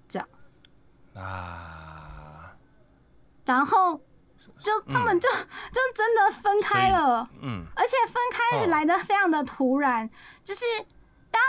[0.09, 0.29] 这样。
[1.15, 2.57] 啊，
[3.45, 4.01] 然后
[4.63, 10.09] 就他们就就真的分开了，嗯，而且分开来的非常的突然，
[10.45, 10.65] 就是
[11.31, 11.43] 当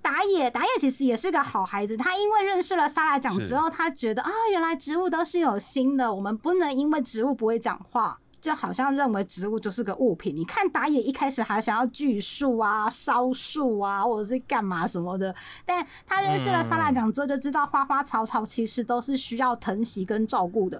[0.00, 8.20] 打野打野其实也是个好孩子，他因为认识了萨拉讲之后，他觉得啊，原来植物都是有心的，我们不能因为植物不会讲话。
[8.44, 10.36] 就好像认为植物就是个物品。
[10.36, 15.34] 你看打野一开始还想要锯树啊、烧树啊，或者是干嘛什么的，
[15.64, 20.78] 但他认识了沙拉讲之后，就知道花花草草其实都是需要疼惜跟照顾的。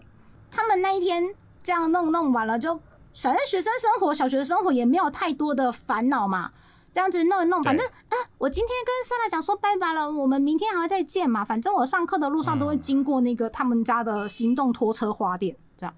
[0.51, 1.25] 他们那一天
[1.63, 2.79] 这样弄弄完了，就
[3.15, 6.53] 反正学生生活、小学生活也没有太多的烦恼嘛，
[6.93, 11.43] 这样子弄一弄，反正啊，我今天跟莎拉讲说拜拜了，我们明天还会再见嘛。
[11.43, 15.95] 反正我上课的路上都会经过那个他们家的行动拖车花店，这样。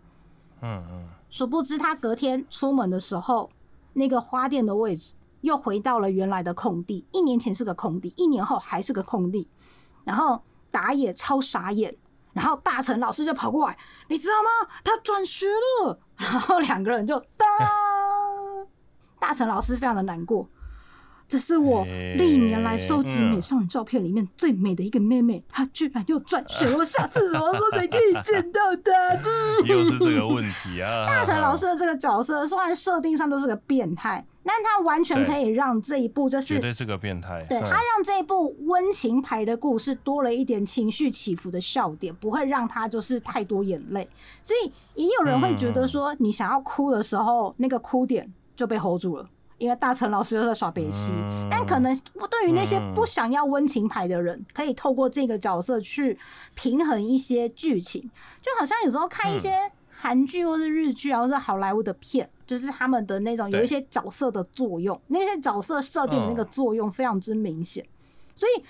[0.62, 3.51] 嗯嗯，殊不知他隔天出门的时候，
[3.95, 7.05] 那个花店的位置又回到了原来的空地。
[7.12, 9.49] 一年前是个空地，一年后还是个空地。
[10.05, 11.97] 然后打野超傻眼，
[12.33, 13.77] 然后大成老师就跑过来，
[14.09, 14.70] 你知道吗？
[14.85, 15.47] 他转学
[15.85, 15.99] 了。
[16.16, 17.49] 然后两个人就当，
[19.18, 20.49] 大成老师非常的难过。
[21.29, 26.79] 这是我历年来收集美少女照片里面最美的一个妹妹，她居然又转学了。
[26.79, 28.93] 我下次什么时候才可以见到她？
[29.66, 31.05] 又是这个问题啊。
[31.07, 37.43] 大成老师的这个角色，虽然设定上都是个变态，但他完全可以让这一部就是绝对是个变态。
[37.43, 44.09] 嗯对他让这一部温情牌的故事多了一点情绪起伏的笑点，不会让他就是太多眼泪。
[44.43, 49.29] 所以也有人会觉得说，你想要哭的时候，那个哭点就被 hold 住了。
[49.59, 51.49] 因为大成老师又在耍北西，嗯。
[51.51, 51.95] 但可能
[52.31, 56.19] 对于那些不想要温情牌的人，可以透过这个角色去
[56.55, 58.03] 平衡一些剧情，
[58.43, 67.85] 就好像有时候看一些韩剧或是日剧啊，或是好莱坞的片，就是他们的那种有一些角色的作用，那些角色设定的那个作用非常之明显。
[68.35, 68.63] 所以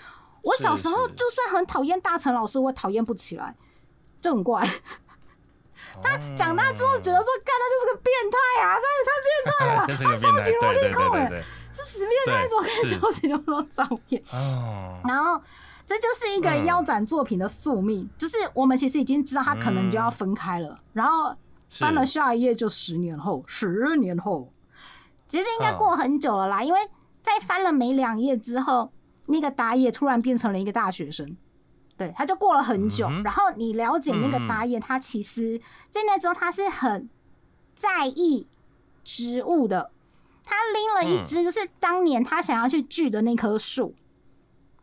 [0.42, 3.56] 我小时候就算很讨厌大成老师，我也讨厌不起来，
[4.20, 4.64] 就很怪。
[6.02, 11.42] 他长大之后觉得说，干他就是个变态啊，他也太变态了 吧，他收集萝莉控哎，
[11.72, 14.22] 是死变态，怎么可以是收集那么多照片？
[14.32, 15.40] 哦，然后
[15.86, 21.34] 这就是一个嗯腰斩作品的宿命，就是我们其实已经知道他可能就要分开了，然后
[21.70, 24.52] 翻了下一页就十年后，十年后，
[25.28, 26.80] 其实应该嗯过很久了啦，因为
[27.22, 28.92] 在翻了没两页之后，
[29.26, 31.36] 那个打野突然变成了一个大学生。
[31.96, 37.08] 对，他就过了很久，嗯然后你了解那个打野，他其实在那之后他是很
[37.74, 38.48] 在意
[39.02, 39.90] 植物的，
[40.44, 43.94] 他拎了一嗯只就是当年他想要去锯的那棵树，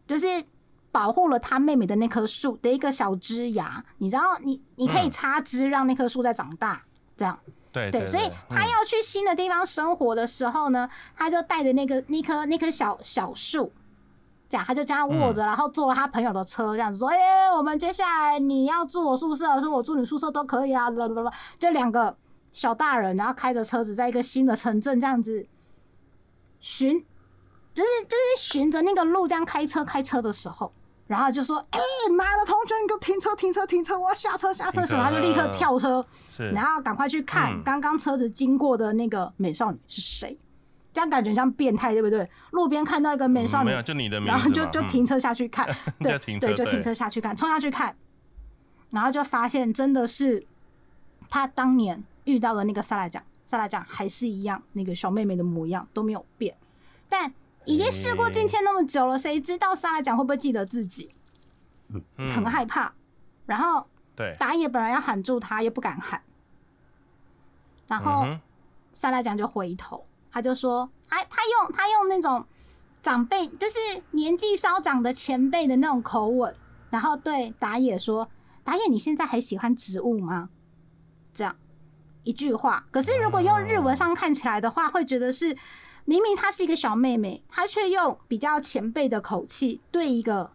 [0.08, 0.44] 就是
[0.92, 3.86] 保护了他妹妹的那棵树的一个小枝芽。
[4.00, 6.84] 你知道，你你可以嗯插枝让那棵树再长大，
[7.16, 7.40] 这样
[7.72, 8.08] 对对。
[8.08, 13.72] 所以他嗯要去新的地方生活的时候呢，他就带着那个那棵那棵小小树。
[14.62, 22.16] 他就这样握着，然后坐了他朋友的车，这样子说：“哎、我们接下来你要住我宿舍，还是我住你宿舍都可以啊。”啦啦啦，就两个
[22.52, 25.48] 小大人，然后开着车子在一个新的城镇这样子
[26.60, 27.00] 寻，
[27.74, 30.72] 就是就是循着那个路这样开车开车的时候，
[31.08, 31.80] 然后就说：“哎、
[32.16, 40.38] 妈的，同学，你给我停车停车停车，我要下车下车！”然后就立刻跳车，是，然后赶快去看嗯刚刚车子经过的那个美少女是谁，
[40.94, 42.30] 这样感觉像变态，对不对？
[42.52, 45.68] 路边看到一个美少女嗯没有，就你的然，后就就嗯停车下去看，
[46.00, 47.96] 对就停车对，就停车下去看，冲下去看，
[48.92, 50.46] 然后就发现真的是
[51.28, 56.56] 他当年遇到的那个萨拉酱，萨拉酱还是一样那个小妹妹的模样都没有变，
[57.10, 57.34] 但
[57.66, 61.10] 已经事过境迁那么久了，谁知道萨拉酱会不会记得自己？
[61.90, 62.32] 嗯。
[62.36, 62.94] 很害怕，
[63.48, 66.22] 然后对，打野本来要喊住他，也不敢喊，
[67.88, 68.28] 然后。
[68.96, 72.44] 萨拉酱就回头，他就说，他他用他用那种
[73.04, 73.78] 长辈，就是
[74.12, 76.54] 年纪稍长的前辈的那种口吻，
[76.90, 78.28] 然后对打野说
[78.66, 80.50] ：“打野，你现在还喜欢植物吗？”
[81.34, 81.56] 这样
[82.24, 82.86] 一句话。
[82.90, 85.56] 可是如果用日文上看起来的话，会觉得是
[86.06, 90.52] 明明她是一个小妹妹，她却用比较前辈的口气对一个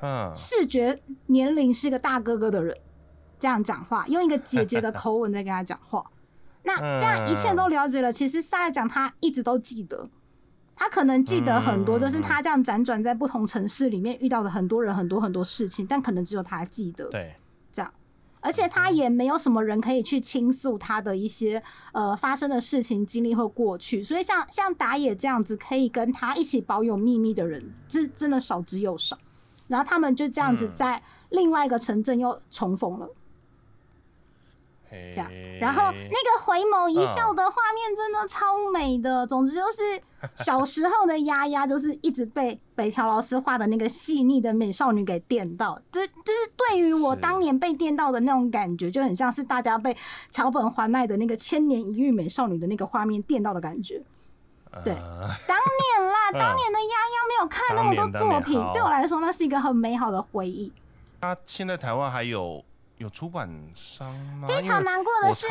[0.00, 2.76] 嗯，视觉年龄是个大哥哥的人
[3.38, 6.04] 这样讲话，用一个姐姐的口吻在跟他讲话。
[6.62, 10.08] 那这样一切都了解了，其实萨来讲他一直都记得，
[10.76, 17.08] 他可能记得很多，嗯就是他这样辗转在不同城市里面遇到的很多人、很多很多事情，但可能只有他记得。
[17.08, 17.34] 对，
[17.72, 17.92] 这样，
[18.40, 21.62] 而且他也没有什么人可以去倾诉他的一些
[21.92, 29.18] 呃发生的事情、经历或过去，所以像像打野这样子可以跟他一起保有秘密的人，这真的少之又少。
[29.68, 30.72] 然后他们就这样子嗯。
[30.74, 33.08] 在另外一个城镇又重逢了，
[34.90, 35.30] 这这样。
[35.60, 39.26] 然后那个回眸一笑的画面真的超美的。
[39.26, 40.00] 总之就是
[40.36, 49.96] 小时候的丫丫，就是一直被北条老师画的那个细腻的美少女给电到，就就是对于我当年被电到的那种感觉，就很像是大家被
[50.30, 54.02] 桥本环奈的那个千年一遇美少女的那个画面电到的感觉。
[54.84, 60.72] 对呃 当年啦，嗯当年的丫丫没有看那么多作品对我来说那是一个很美好的回忆。
[61.20, 62.64] 他现在台湾还有
[63.00, 64.46] 有出版商吗？
[64.46, 65.46] 非常难过的是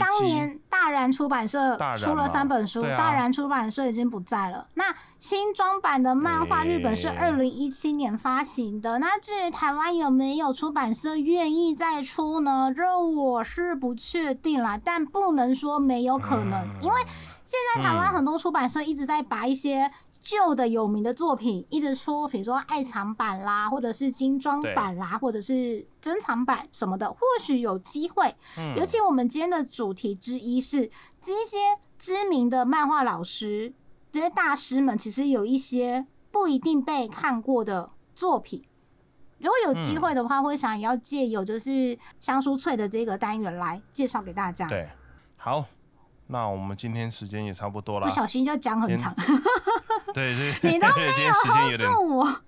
[0.00, 4.66] 当年大然出版社出了三本书，大然出版社已经不在了。
[4.72, 4.84] 那
[5.18, 8.98] 新装版的漫画，日本是二零一七年发行的。
[9.00, 12.72] 那至于台湾有没有出版社愿意再出呢？
[12.74, 17.02] 这我是不确定啦，但不能说没有可能，嗯因为
[17.44, 19.90] 现在台湾嗯很多出版社一直在把一些
[20.24, 28.34] 旧的有名的作品一直出，比如说爱藏版啦，或者是精装版啦，或者是珍藏版什么的，或许有机会。
[28.56, 30.90] 嗯尤其我们今天的主题之一是
[31.20, 31.58] 这些
[31.98, 33.74] 知名的漫画老师，
[34.10, 38.64] 这些大师们，其实有一些不一定被看过的作品。
[39.38, 44.66] 如果有机会的话，会想要借由就是香酥脆的这个单元来介绍给大家。
[44.68, 44.88] 对，
[45.36, 45.66] 好，
[46.28, 48.12] 那我们今天时间也差不多了不。
[48.12, 49.14] 小心就讲很长，
[50.14, 52.40] 对对，你都对今天时间有点，助我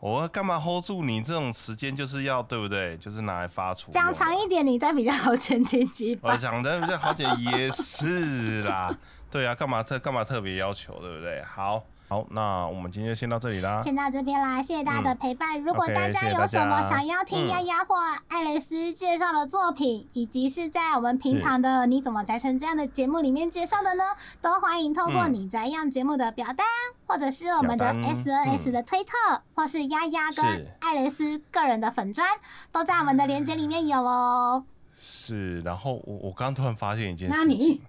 [0.00, 1.20] 我干嘛 hold 住你？
[1.20, 2.96] 这种时间就是要对不对？
[2.98, 3.90] 就是拿来发出。
[3.90, 6.36] 讲长一点，你再比较好剪辑几我吧。
[6.36, 8.96] 讲的比较好剪也是啦，
[9.28, 11.42] 对啊，干嘛特干嘛特别要求，对不对？
[11.42, 13.82] 好，好，那我们今天先到这里啦。
[13.82, 15.60] 先到这边啦，谢谢大家的陪伴。
[15.60, 17.48] 如果大家有什么想要听嗯。
[17.48, 17.96] 丫丫或
[18.28, 24.02] 爱蕾丝介绍的作品，以及是在我们平常的《你怎么宅成这样》的节目里面介绍的呢，
[24.40, 26.66] 都欢迎透过嗯你宅样节目的表单，
[27.06, 28.72] 或者是我们的 S N S 嗯。
[28.72, 30.66] 的推特，或是丫丫跟是。
[30.80, 32.26] 艾蕾丝个人的粉砖，
[32.72, 34.64] 都在我们的链接里面有哦。
[34.96, 37.82] 是，然后我我刚刚突然发现一件事情，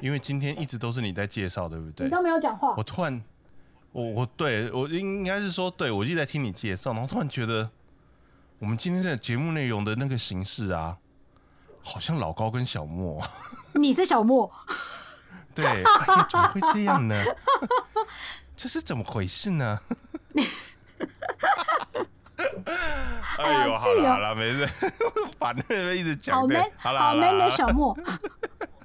[0.00, 2.06] 因为今天一直都是你在介绍，对不对？
[2.06, 3.22] 你都没有讲话我突然，
[3.92, 7.70] 我我对我应该是说，对我一直在听你介绍，然后突然觉得
[8.58, 10.98] 我们今天的节目内容的那个形式啊，
[11.82, 13.22] 好像老高跟小莫。
[13.74, 14.50] 你是小莫，
[15.54, 17.24] 对，哎呀，怎么会这样呢？
[18.56, 19.80] 这是怎么回事呢？
[23.36, 24.68] 哎呦，好了好了，没事，
[25.38, 27.96] 反正一直讲好对 man，，好了好 man 的，小莫。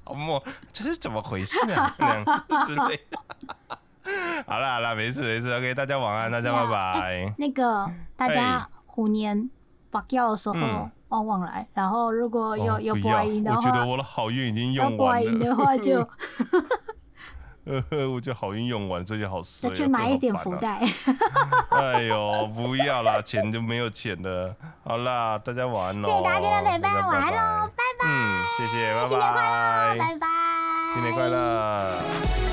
[0.10, 1.94] 好莫，这是怎么回事啊？
[2.00, 2.26] 那样
[2.66, 3.20] 之类的。
[4.48, 7.34] 好了好了，没事没事，OK，大家晚安，大家拜拜。
[7.38, 9.50] 那个大家虎年
[9.92, 15.56] 把掉的时候嗯旺旺来，然后如果有、有不哦不要，爱赢的我觉得，我的好运已经用完不爱赢的。
[15.56, 16.00] 话就
[17.92, 20.80] 呃， 我觉得好运用完，最近好衰哦，再去买一点福袋。
[21.70, 24.56] 哎呦，不要啦，钱就没有钱了。
[24.84, 26.10] 好啦，大家晚安喽。
[26.10, 28.08] 谢谢大家今天的陪伴大家晚安拜喽拜拜。
[28.08, 29.10] 嗯，谢谢，拜拜。
[29.14, 30.28] 新年快乐，拜拜，
[30.94, 32.49] 新年快乐。